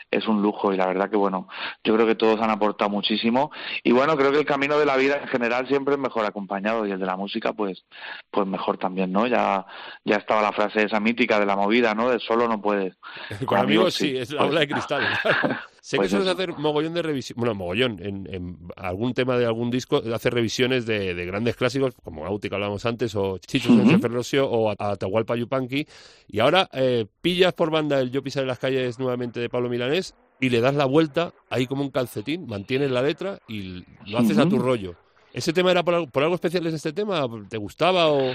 [0.10, 1.48] Es un lujo y la verdad que bueno,
[1.84, 3.52] yo creo que todos han aportado muchísimo
[3.84, 6.86] y bueno, creo que el camino de la vida en general siempre es mejor acompañado
[6.86, 7.86] y el de la música pues
[8.32, 9.28] pues mejor también, ¿no?
[9.28, 9.66] Ya
[10.04, 12.10] ya estaba la frase esa mítica de la movida, ¿no?
[12.10, 12.96] De solo no puedes.
[13.46, 15.04] Con amigos sí, es la bola de cristal.
[15.90, 19.48] sé Pues que sueles hacer mogollón de revisión, bueno, mogollón, en, en algún tema de
[19.48, 23.74] algún disco, hacer revisiones de, de grandes clásicos, como Auti que hablábamos antes, o Chicho
[23.74, 23.96] Ujú.
[23.96, 25.88] uh Ferrosio, o Atahualpa Yupanqui,
[26.28, 30.14] y ahora eh, pillas por banda el Yo pisaré las calles nuevamente de Pablo Milanés
[30.40, 34.38] y le das la vuelta ahí como un calcetín, mantienes la letra y lo haces
[34.38, 34.94] a tu rollo.
[35.34, 37.26] ¿Ese tema era por algo, por algo especial es este tema?
[37.50, 38.34] ¿Te gustaba o...?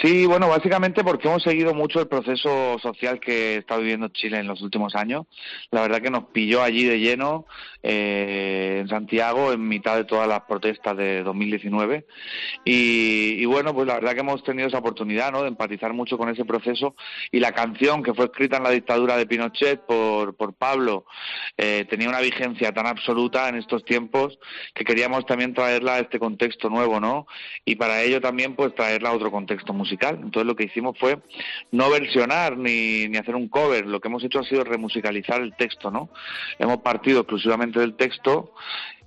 [0.00, 4.46] Sí, bueno, básicamente porque hemos seguido mucho el proceso social que está viviendo Chile en
[4.46, 5.26] los últimos años.
[5.72, 7.46] La verdad que nos pilló allí de lleno
[7.82, 12.06] eh, en Santiago en mitad de todas las protestas de 2019
[12.64, 15.42] y, y bueno, pues la verdad que hemos tenido esa oportunidad, ¿no?
[15.42, 16.94] De empatizar mucho con ese proceso
[17.32, 21.06] y la canción que fue escrita en la dictadura de Pinochet por, por Pablo
[21.56, 24.38] eh, tenía una vigencia tan absoluta en estos tiempos
[24.74, 27.26] que queríamos también traerla a este contexto nuevo, ¿no?
[27.64, 30.18] Y para ello también pues traerla a otro contexto texto musical.
[30.22, 31.18] Entonces lo que hicimos fue
[31.72, 35.54] no versionar ni, ni hacer un cover, lo que hemos hecho ha sido remusicalizar el
[35.56, 36.10] texto, ¿no?
[36.58, 38.52] Hemos partido exclusivamente del texto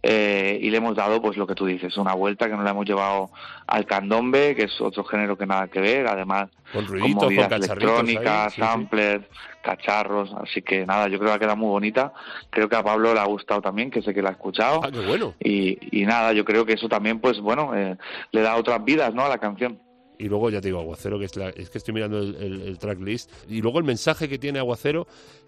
[0.01, 2.71] eh, y le hemos dado, pues lo que tú dices, una vuelta que nos la
[2.71, 3.31] hemos llevado
[3.67, 8.53] al candombe, que es otro género que nada que ver, además Con ruiditos, con electrónicas,
[8.53, 8.61] sí.
[8.61, 9.25] samplers,
[9.61, 12.13] cacharros, así que nada, yo creo que ha quedado muy bonita.
[12.49, 14.79] Creo que a Pablo le ha gustado también, que sé que la ha escuchado.
[14.83, 15.33] Ah, qué bueno.
[15.39, 17.97] Y, y nada, yo creo que eso también, pues bueno, eh,
[18.31, 19.25] le da otras vidas, ¿no?
[19.25, 19.79] A la canción.
[20.19, 23.31] Y luego, ya te digo, Aguacero, que es, la- es que estoy mirando el, tracklist.
[23.49, 25.07] Y luego el mensaje que tiene Aguacero,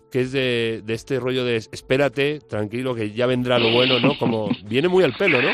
[0.09, 4.17] que es de, de este rollo de espérate, tranquilo, que ya vendrá lo bueno, ¿no?
[4.17, 5.49] Como viene muy al pelo, ¿no?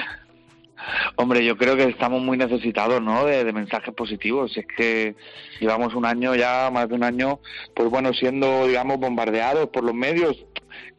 [1.16, 3.26] Hombre, yo creo que estamos muy necesitados, ¿no?
[3.26, 4.56] De, de mensajes positivos.
[4.58, 5.16] Es que
[5.60, 7.40] llevamos un año ya, más de un año,
[7.76, 10.46] pues bueno, siendo, digamos, bombardeados por los medios.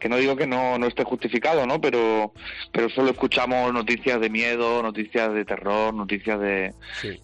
[0.01, 1.80] Que no digo que no, no esté justificado, ¿no?
[1.80, 2.32] Pero,
[2.72, 6.74] pero solo escuchamos noticias de miedo, noticias de terror, noticias de,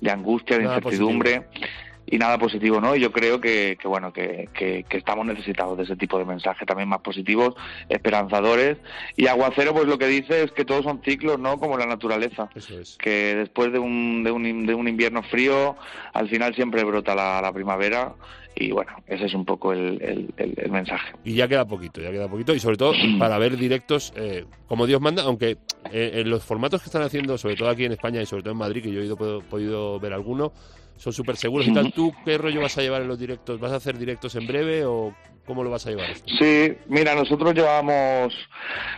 [0.01, 1.47] de angustia, de Nada incertidumbre.
[2.07, 2.95] Y nada positivo, ¿no?
[2.97, 6.25] Y yo creo que, que bueno, que, que, que estamos necesitados de ese tipo de
[6.25, 7.55] mensajes también más positivos,
[7.89, 8.77] esperanzadores.
[9.17, 11.59] Y Aguacero, pues lo que dice es que todos son ciclos, ¿no?
[11.59, 12.49] Como la naturaleza.
[12.55, 12.97] Eso es.
[12.99, 15.77] Que después de un, de un, de un invierno frío,
[16.13, 18.15] al final siempre brota la, la primavera.
[18.57, 21.13] Y bueno, ese es un poco el, el, el- el mensaje.
[21.25, 22.55] Y ya queda poquito, ya queda poquito.
[22.55, 25.57] Y sobre todo para ver directos eh, como Dios manda, aunque
[25.91, 28.53] eh, en los formatos que están haciendo, sobre todo aquí en España y sobre todo
[28.53, 30.53] en Madrid, que yo he ido, podido ver alguno,
[30.97, 31.93] son súper seguros y tal.
[31.93, 33.61] ¿Tú qué rollo vas a llevar en los directos?
[33.61, 35.15] ¿Vas a hacer directos en breve o
[35.47, 36.33] cómo lo vas a llevar esto?
[36.39, 38.35] Sí, mira, nosotros llevábamos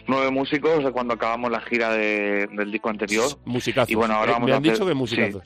[0.06, 3.26] nueve músicos cuando acabamos la gira de- del disco anterior.
[3.44, 3.90] Musicazos.
[3.90, 5.42] Y bueno, ahora Eh, vamos me a han hacer- dicho que musicazos.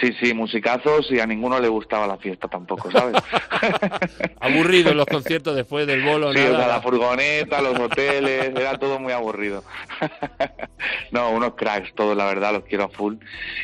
[0.00, 3.16] Sí, sí, sí, musicazos y a ninguno le gustaba la fiesta tampoco, ¿sabes?
[4.40, 8.78] Aburrido en los conciertos después del bolo, Sí, o sea, la furgoneta, los hoteles, era
[8.78, 9.64] todo muy aburrido.
[11.10, 13.14] no, unos cracks, todos, la verdad, los quiero a full.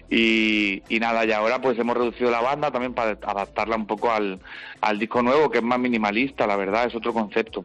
[0.08, 4.10] Y, y nada, y ahora pues hemos reducido la banda también para adaptarla un poco
[4.10, 4.40] al,
[4.80, 7.64] al disco nuevo, que es más minimalista, la verdad, es otro concepto.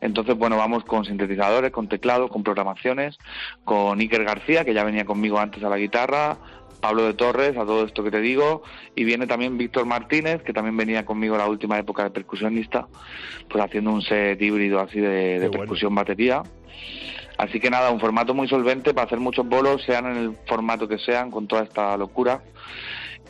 [0.00, 3.18] Entonces, bueno, vamos con sintetizadores, con teclado, con programaciones,
[3.64, 6.36] con Iker García, que ya venía conmigo antes a la guitarra,
[6.80, 8.62] Pablo de Torres, a todo esto que te digo,
[8.96, 12.88] y viene también Víctor Martínez, que también venía conmigo la última época de percusionista,
[13.48, 16.42] pues haciendo un set híbrido así de, de percusión batería.
[17.38, 20.86] Así que nada, un formato muy solvente para hacer muchos bolos, sean en el formato
[20.88, 22.42] que sean, con toda esta locura.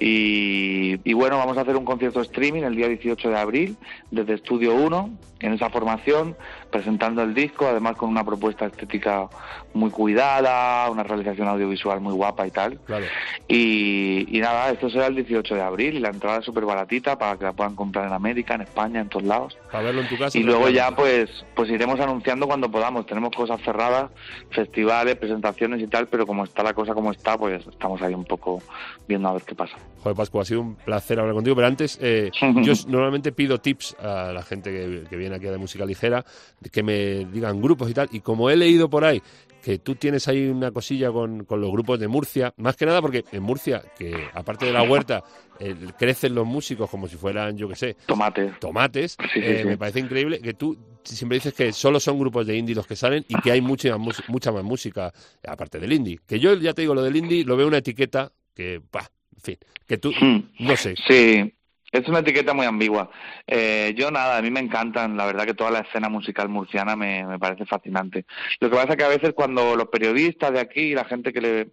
[0.04, 3.76] Y, y bueno, vamos a hacer un concierto streaming el día 18 de abril
[4.10, 6.36] desde Estudio 1, en esa formación,
[6.72, 9.28] presentando el disco, además con una propuesta estética
[9.74, 12.80] muy cuidada, una realización audiovisual muy guapa y tal.
[12.80, 13.06] Claro.
[13.46, 17.16] Y, y nada, esto será el 18 de abril y la entrada es súper baratita
[17.16, 19.56] para que la puedan comprar en América, en España, en todos lados.
[19.70, 20.36] Para verlo en tu casa.
[20.36, 23.06] Y luego ya pues pues iremos anunciando cuando podamos.
[23.06, 24.10] Tenemos cosas cerradas,
[24.50, 28.24] festivales, presentaciones y tal, pero como está la cosa como está, pues estamos ahí un
[28.24, 28.60] poco
[29.06, 29.76] viendo a ver qué pasa.
[30.02, 32.30] Joder, Pascu, ha sido un placer hablar contigo, pero antes eh,
[32.62, 36.24] yo normalmente pido tips a la gente que, que viene aquí a de música ligera,
[36.70, 39.22] que me digan grupos y tal, y como he leído por ahí
[39.62, 43.00] que tú tienes ahí una cosilla con, con los grupos de Murcia, más que nada
[43.00, 45.22] porque en Murcia, que aparte de la huerta,
[45.60, 48.58] eh, crecen los músicos como si fueran, yo qué sé, Tomates.
[48.58, 49.68] tomates, Sí, eh, sí.
[49.68, 52.96] me parece increíble que tú siempre dices que solo son grupos de indie los que
[52.96, 55.12] salen y que hay mucha, mucha más música
[55.46, 56.18] aparte del indie.
[56.26, 59.08] Que yo ya te digo, lo del indie lo veo una etiqueta que, bah,
[59.42, 60.12] fin, que tú,
[60.58, 60.94] no sé.
[61.06, 61.52] Sí,
[61.92, 63.10] es una etiqueta muy ambigua.
[63.46, 66.96] Eh, yo nada, a mí me encantan, la verdad que toda la escena musical murciana
[66.96, 68.24] me, me parece fascinante.
[68.60, 71.68] Lo que pasa que a veces cuando los periodistas de aquí, la gente que le,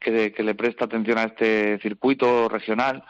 [0.00, 3.04] que, que le presta atención a este circuito regional,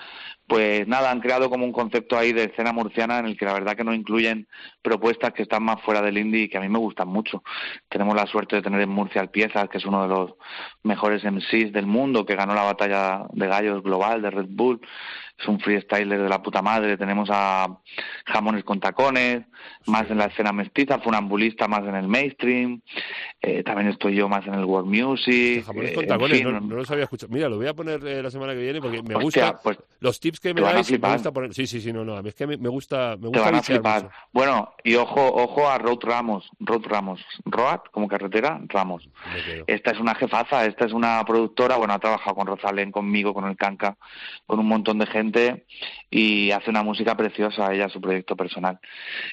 [0.53, 3.55] pues nada, han creado como un concepto ahí de escena murciana en el que la
[3.55, 4.47] verdad que no incluyen
[4.83, 7.43] propuestas que están más fuera del indie y que a mí me gustan mucho.
[7.89, 10.35] Tenemos la suerte de tener en Murcia al Piezas, que es uno de los
[10.83, 14.83] mejores MCs del mundo, que ganó la batalla de gallos global de Red Bull.
[15.43, 16.97] Es un freestyler de la puta madre.
[16.97, 17.67] Tenemos a
[18.27, 19.45] Jamones con Tacones,
[19.87, 22.81] más en la escena mestiza, funambulista más en el mainstream.
[23.41, 25.65] Eh, también estoy yo más en el world music.
[25.67, 27.33] Jamones eh, con en tacones, fin, no, no los había escuchado.
[27.33, 29.61] Mira, lo voy a poner eh, la semana que viene porque me Hostia, gusta.
[29.65, 31.53] pues, los tips que te me dais, me gusta poner.
[31.55, 32.17] Sí, sí, sí, no, no.
[32.17, 34.03] A mí es que me, me gusta, me te gusta van a flipar.
[34.05, 34.15] mucho.
[34.33, 39.09] Bueno, y ojo, ojo a Road Ramos, Road Ramos, Road como carretera, Ramos.
[39.67, 43.47] Esta es una jefaza, esta es una productora, bueno, ha trabajado con Rosalén, conmigo, con
[43.47, 43.97] el Canca,
[44.47, 45.65] con un montón de gente evidentemente
[46.15, 48.79] y hace una música preciosa, ella, su proyecto personal.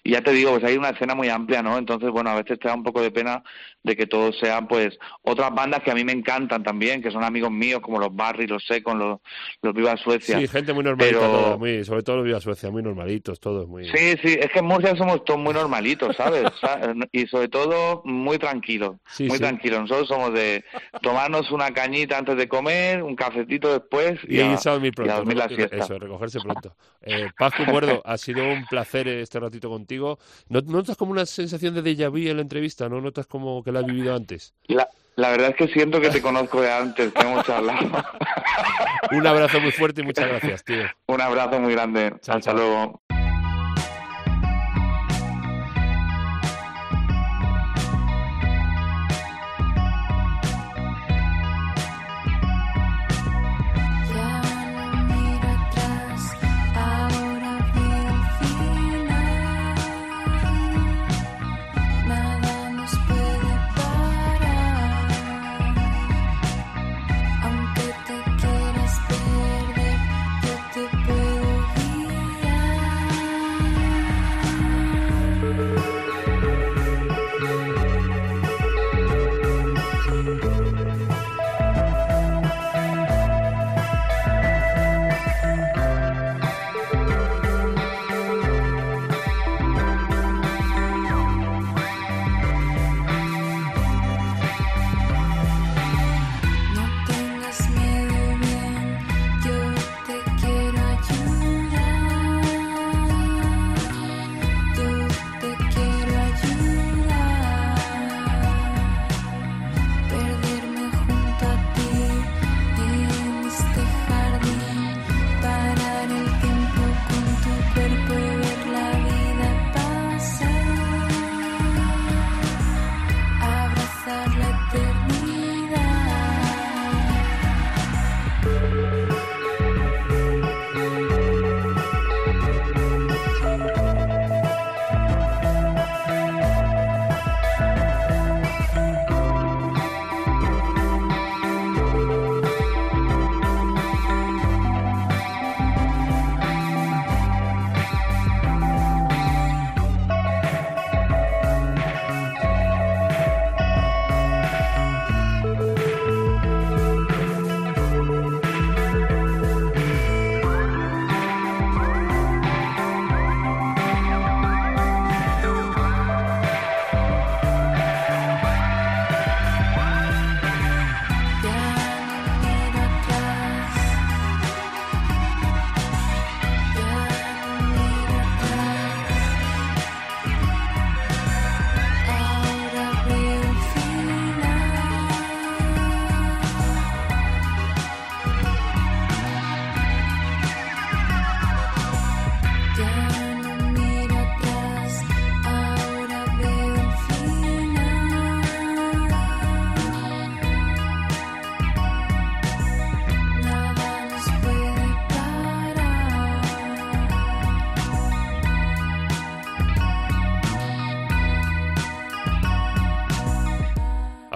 [0.01, 1.77] Y ya te digo, pues hay una escena muy amplia, ¿no?
[1.77, 3.43] Entonces, bueno, a veces te da un poco de pena
[3.83, 7.23] de que todos sean, pues, otras bandas que a mí me encantan también, que son
[7.25, 9.19] amigos míos, como los Barry, los Secon, los,
[9.61, 10.39] los Viva Suecia.
[10.39, 13.83] Sí, gente muy normalita Pero- muy, sobre todo los Viva Suecia, muy normalitos, todos muy...
[13.85, 16.43] Sí, sí, es que en Murcia somos todos muy normalitos, ¿sabes?
[16.61, 19.43] Sa- y sobre todo muy tranquilos, Sí, muy sí.
[19.43, 19.81] tranquilos.
[19.81, 20.63] Nosotros somos de
[21.01, 25.37] tomarnos una cañita antes de comer, un cafecito después y, Y a, y a dormir
[25.37, 25.75] la siesta.
[25.75, 26.68] Eso, recogerse pronto.
[27.01, 30.19] Eh, Pascu Muerdo, ha sido un placer este ratito contigo.
[30.49, 32.89] ¿No no notas como una sensación de déjà vu en la entrevista?
[32.89, 34.53] ¿No notas como que la has vivido antes?
[34.67, 37.79] La, la verdad es que siento que te conozco de antes, que hemos hablado.
[39.11, 40.83] Un abrazo muy fuerte y muchas gracias, tío.
[41.07, 42.13] Un abrazo muy grande.
[42.27, 43.01] Hasta luego.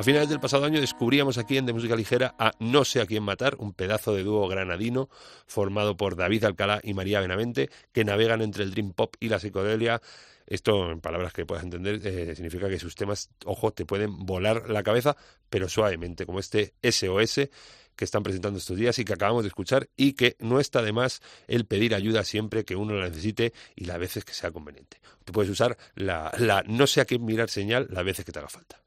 [0.03, 3.05] A finales del pasado año descubríamos aquí en De Música Ligera a No sé a
[3.05, 5.07] quién matar, un pedazo de dúo granadino
[5.47, 9.39] formado por David Alcalá y María Benavente, que navegan entre el dream pop y la
[9.39, 10.01] psicodelia.
[10.45, 14.69] Esto, en palabras que puedas entender, eh, significa que sus temas, ojo, te pueden volar
[14.69, 15.15] la cabeza,
[15.49, 17.47] pero suavemente, como este SOS
[17.95, 20.91] que están presentando estos días y que acabamos de escuchar y que no está de
[20.91, 24.99] más el pedir ayuda siempre que uno la necesite y las veces que sea conveniente.
[25.23, 26.29] Tú puedes usar la,
[26.67, 28.82] no sé a quién mirar señal las veces que te haga falta.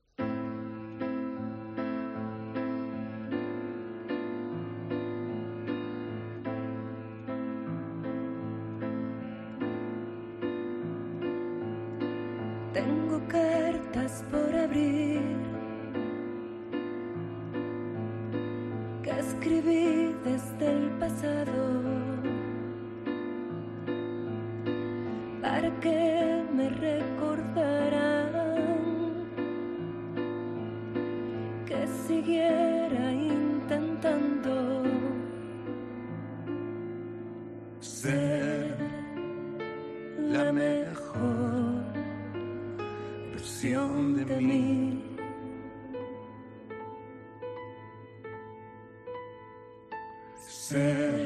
[40.33, 41.85] La mejor
[43.33, 45.03] versión de mí.
[50.49, 51.26] Ser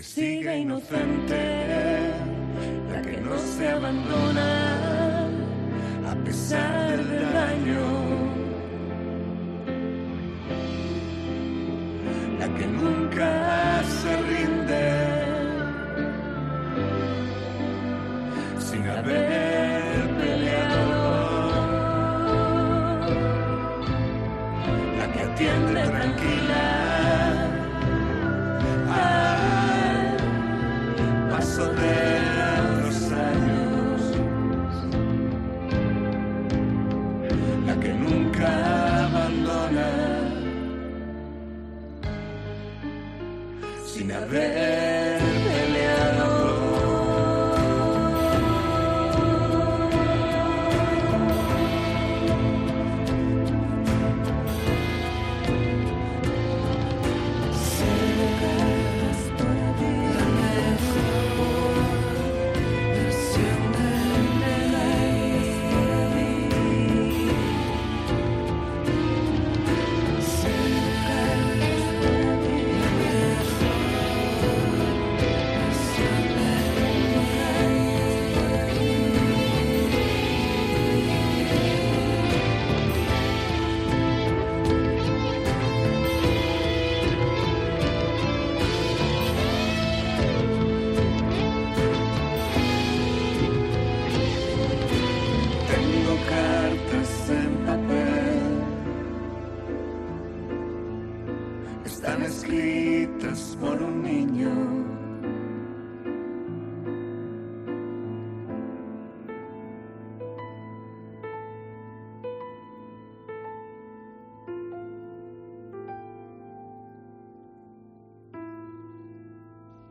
[0.00, 2.14] que sigue inocente,
[2.90, 5.28] la que no se abandona
[6.10, 6.89] a pesar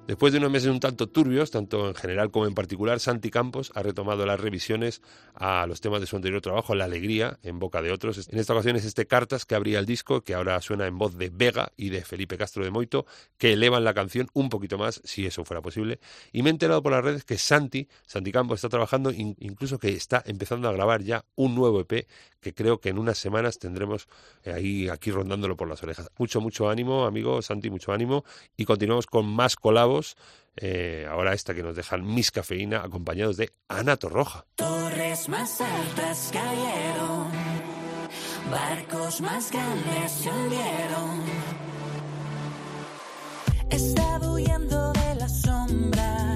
[0.09, 3.71] Después de unos meses un tanto turbios, tanto en general como en particular, Santi Campos
[3.75, 5.03] ha retomado las revisiones
[5.35, 8.27] a los temas de su anterior trabajo, La Alegría, en boca de otros.
[8.27, 11.15] En esta ocasión es este Cartas que abría el disco, que ahora suena en voz
[11.15, 13.05] de Vega y de Felipe Castro de Moito,
[13.37, 15.99] que elevan la canción un poquito más, si eso fuera posible.
[16.31, 19.77] Y me he enterado por las redes que Santi, Santi Campos, está trabajando, in- incluso
[19.77, 22.07] que está empezando a grabar ya un nuevo EP,
[22.39, 24.07] que creo que en unas semanas tendremos
[24.43, 26.09] eh, ahí aquí rondándolo por las orejas.
[26.17, 28.23] Mucho, mucho ánimo, amigo Santi, mucho ánimo.
[28.55, 30.15] Y continuamos con más colabos.
[30.55, 34.45] eh, ahora esta que nos dejan Miss Cafeína, acompañados de Ana Torroja.
[34.55, 37.31] Torres más altas cayeron,
[38.51, 41.23] barcos más grandes se hundieron.
[43.69, 46.28] Estado huyendo de las sombras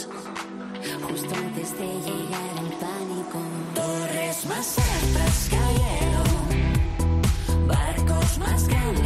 [0.00, 3.38] justo antes de llegar al pánico.
[3.74, 6.38] Torres más altas cayeron,
[7.66, 9.01] barcos más grandes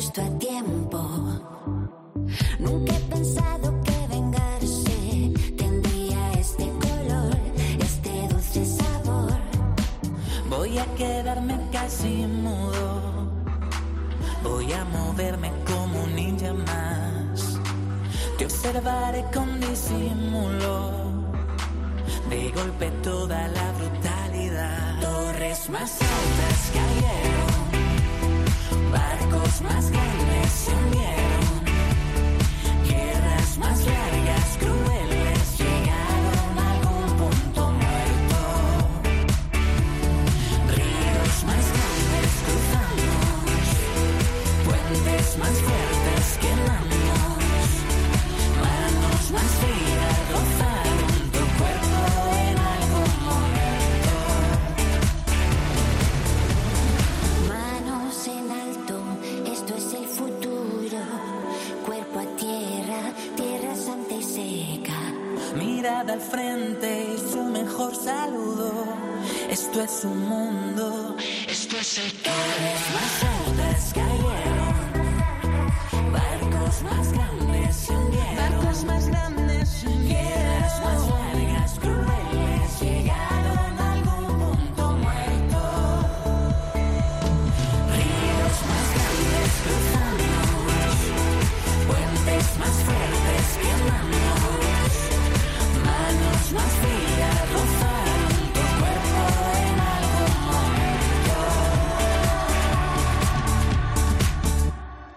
[0.00, 0.98] justo a tiempo.
[2.58, 7.36] Nunca he pensado que vengarse tendría este color,
[7.78, 9.38] este dulce sabor.
[10.48, 13.30] Voy a quedarme casi mudo.
[14.42, 17.58] Voy a moverme como un ninja más.
[18.38, 20.92] Te observaré con disimulo.
[22.30, 25.00] De golpe toda la brutalidad.
[25.02, 27.49] Torres más altas cayeron.
[28.92, 31.64] Barcos más grandes se hundieron.
[32.88, 34.89] Guerras más largas, crueles,
[66.00, 68.72] Mirada al frente y su mejor saludo.
[69.50, 71.14] Esto es un mundo,
[71.46, 72.10] esto es el
[73.92, 74.74] cayeron,
[76.10, 82.29] barcos más grandes se hundieron, barcos más grandes se hundieron, más largas, crueles,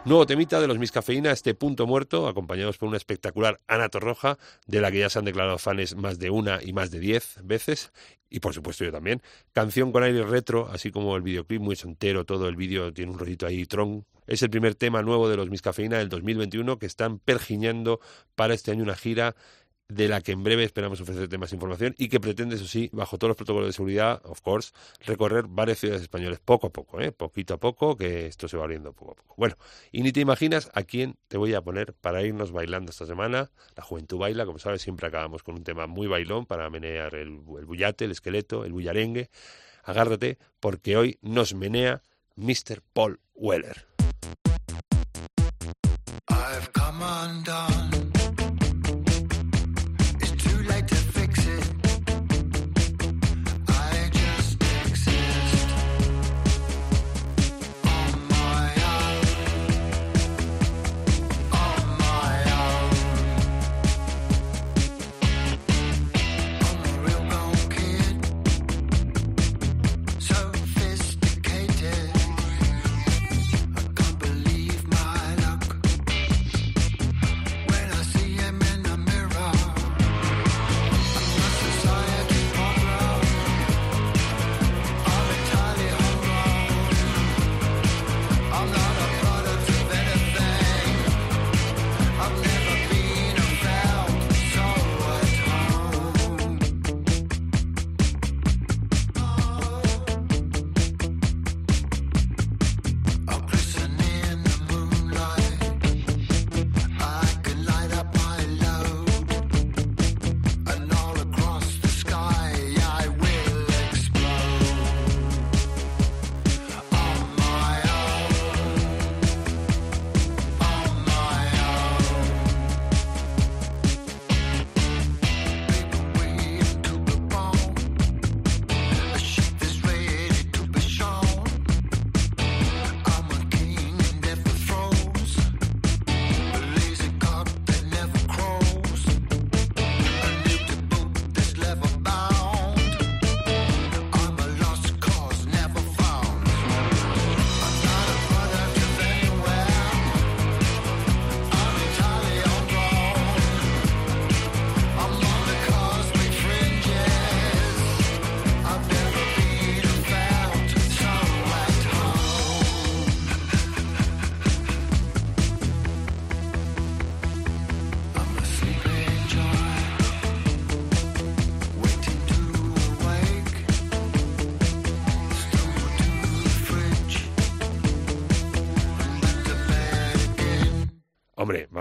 [0.05, 4.37] Nuevo temita de los Miss Cafeína, este punto muerto, acompañados por una espectacular Ana Torroja,
[4.67, 7.39] de la que ya se han declarado fans más de una y más de diez
[7.41, 7.93] veces,
[8.29, 9.23] y por supuesto yo también.
[9.53, 13.17] Canción con aire retro, así como el videoclip muy entero, todo el vídeo tiene un
[13.17, 14.05] rollito ahí tron.
[14.27, 17.99] Es el primer tema nuevo de los Miss Cafeína del 2021 que están pergiñando
[18.35, 19.35] para este año una gira
[19.93, 23.17] de la que en breve esperamos ofrecerte más información y que pretende, eso sí, bajo
[23.17, 24.71] todos los protocolos de seguridad, of course,
[25.05, 27.11] recorrer varias ciudades españolas poco a poco, ¿eh?
[27.11, 29.35] poquito a poco, que esto se va abriendo poco a poco.
[29.37, 29.55] Bueno,
[29.91, 33.51] y ni te imaginas a quién te voy a poner para irnos bailando esta semana.
[33.75, 37.29] La juventud baila, como sabes, siempre acabamos con un tema muy bailón para menear el,
[37.29, 39.29] bullate, el esqueleto, el bullarengue.
[39.83, 42.01] Agárrate, porque hoy nos menea
[42.35, 42.81] Mr.
[42.93, 43.85] Paul Weller.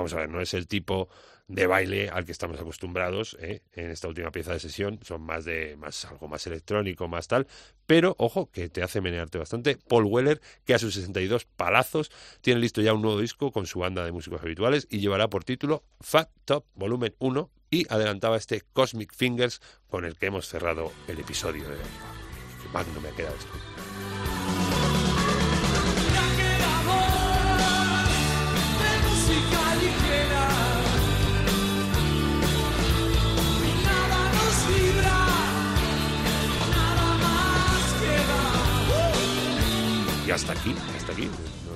[0.03, 1.09] Vamos a ver, no es el tipo
[1.49, 3.63] de baile al que estamos acostumbrados ¿eh?
[3.73, 4.99] en esta última pieza de sesión.
[5.03, 7.47] Son más de más algo más electrónico, más tal.
[7.87, 9.77] Pero ojo, que te hace menearte bastante.
[9.77, 12.11] Paul Weller, que a sus 62 palazos
[12.41, 15.45] tiene listo ya un nuevo disco con su banda de músicos habituales y llevará por
[15.45, 20.93] título Fat Top Volumen 1 y adelantaba este Cosmic Fingers con el que hemos cerrado
[21.09, 22.73] el episodio de hoy.
[22.73, 23.72] Magno me ha quedado esto.
[40.33, 41.29] Hasta aquí, hasta aquí.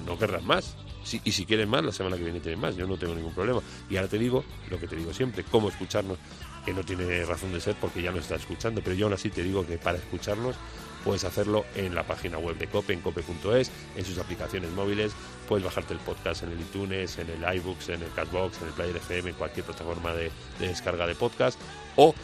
[0.07, 0.77] No, querrás más.
[1.25, 2.75] Y si quieres más, la semana que viene tienes más.
[2.77, 3.61] Yo no tengo ningún problema.
[3.89, 6.19] Y ahora te digo lo que te digo siempre, cómo escucharnos,
[6.65, 8.81] que no tiene razón de ser porque ya no estás escuchando.
[8.83, 10.57] Pero yo aún así te digo que para escucharnos
[11.05, 15.13] puedes hacerlo en la página web de Cope, en cope.es, en sus aplicaciones móviles.
[15.49, 18.75] Puedes bajarte el podcast en el iTunes, en el iBooks, en el Catbox, en el
[18.75, 21.61] Player FM, en cualquier plataforma de, de descarga de podcast.
[21.95, 22.15] O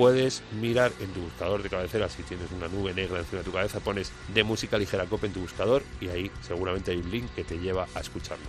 [0.00, 3.52] puedes mirar en tu buscador de cabecera, si tienes una nube negra encima de tu
[3.52, 7.26] cabeza, pones de música ligera cope en tu buscador y ahí seguramente hay un link
[7.36, 8.46] que te lleva a escucharlo.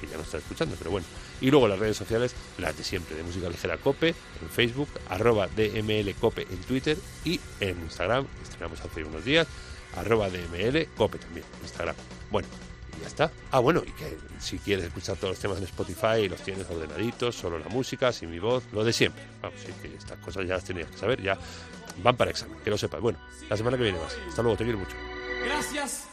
[0.00, 1.04] que ya no está escuchando, pero bueno.
[1.40, 5.48] Y luego las redes sociales, las de siempre, de Música Ligera Cope, en Facebook, arroba
[5.48, 9.48] DML Cope en Twitter y en Instagram, que estrenamos hace unos días,
[9.96, 11.96] arroba DML Cope también, Instagram.
[12.30, 12.46] Bueno,
[13.00, 13.30] ya está.
[13.50, 17.34] Ah, bueno, y que si quieres escuchar todos los temas en Spotify, los tienes ordenaditos,
[17.34, 19.24] solo la música, sin mi voz, lo de siempre.
[19.40, 21.38] Vamos, sí, que estas cosas ya las tenías que saber, ya
[22.02, 23.00] van para examen, que lo sepas.
[23.00, 23.18] Bueno,
[23.48, 24.16] la semana que viene más.
[24.28, 24.96] Hasta luego, te quiero mucho.
[25.44, 26.04] Gracias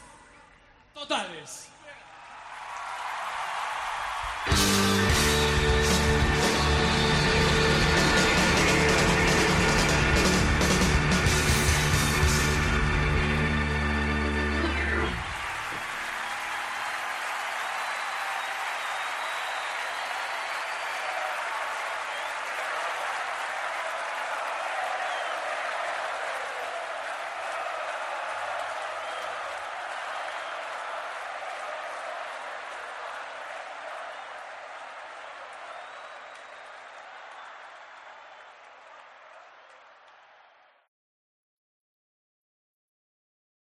[0.93, 1.69] totales.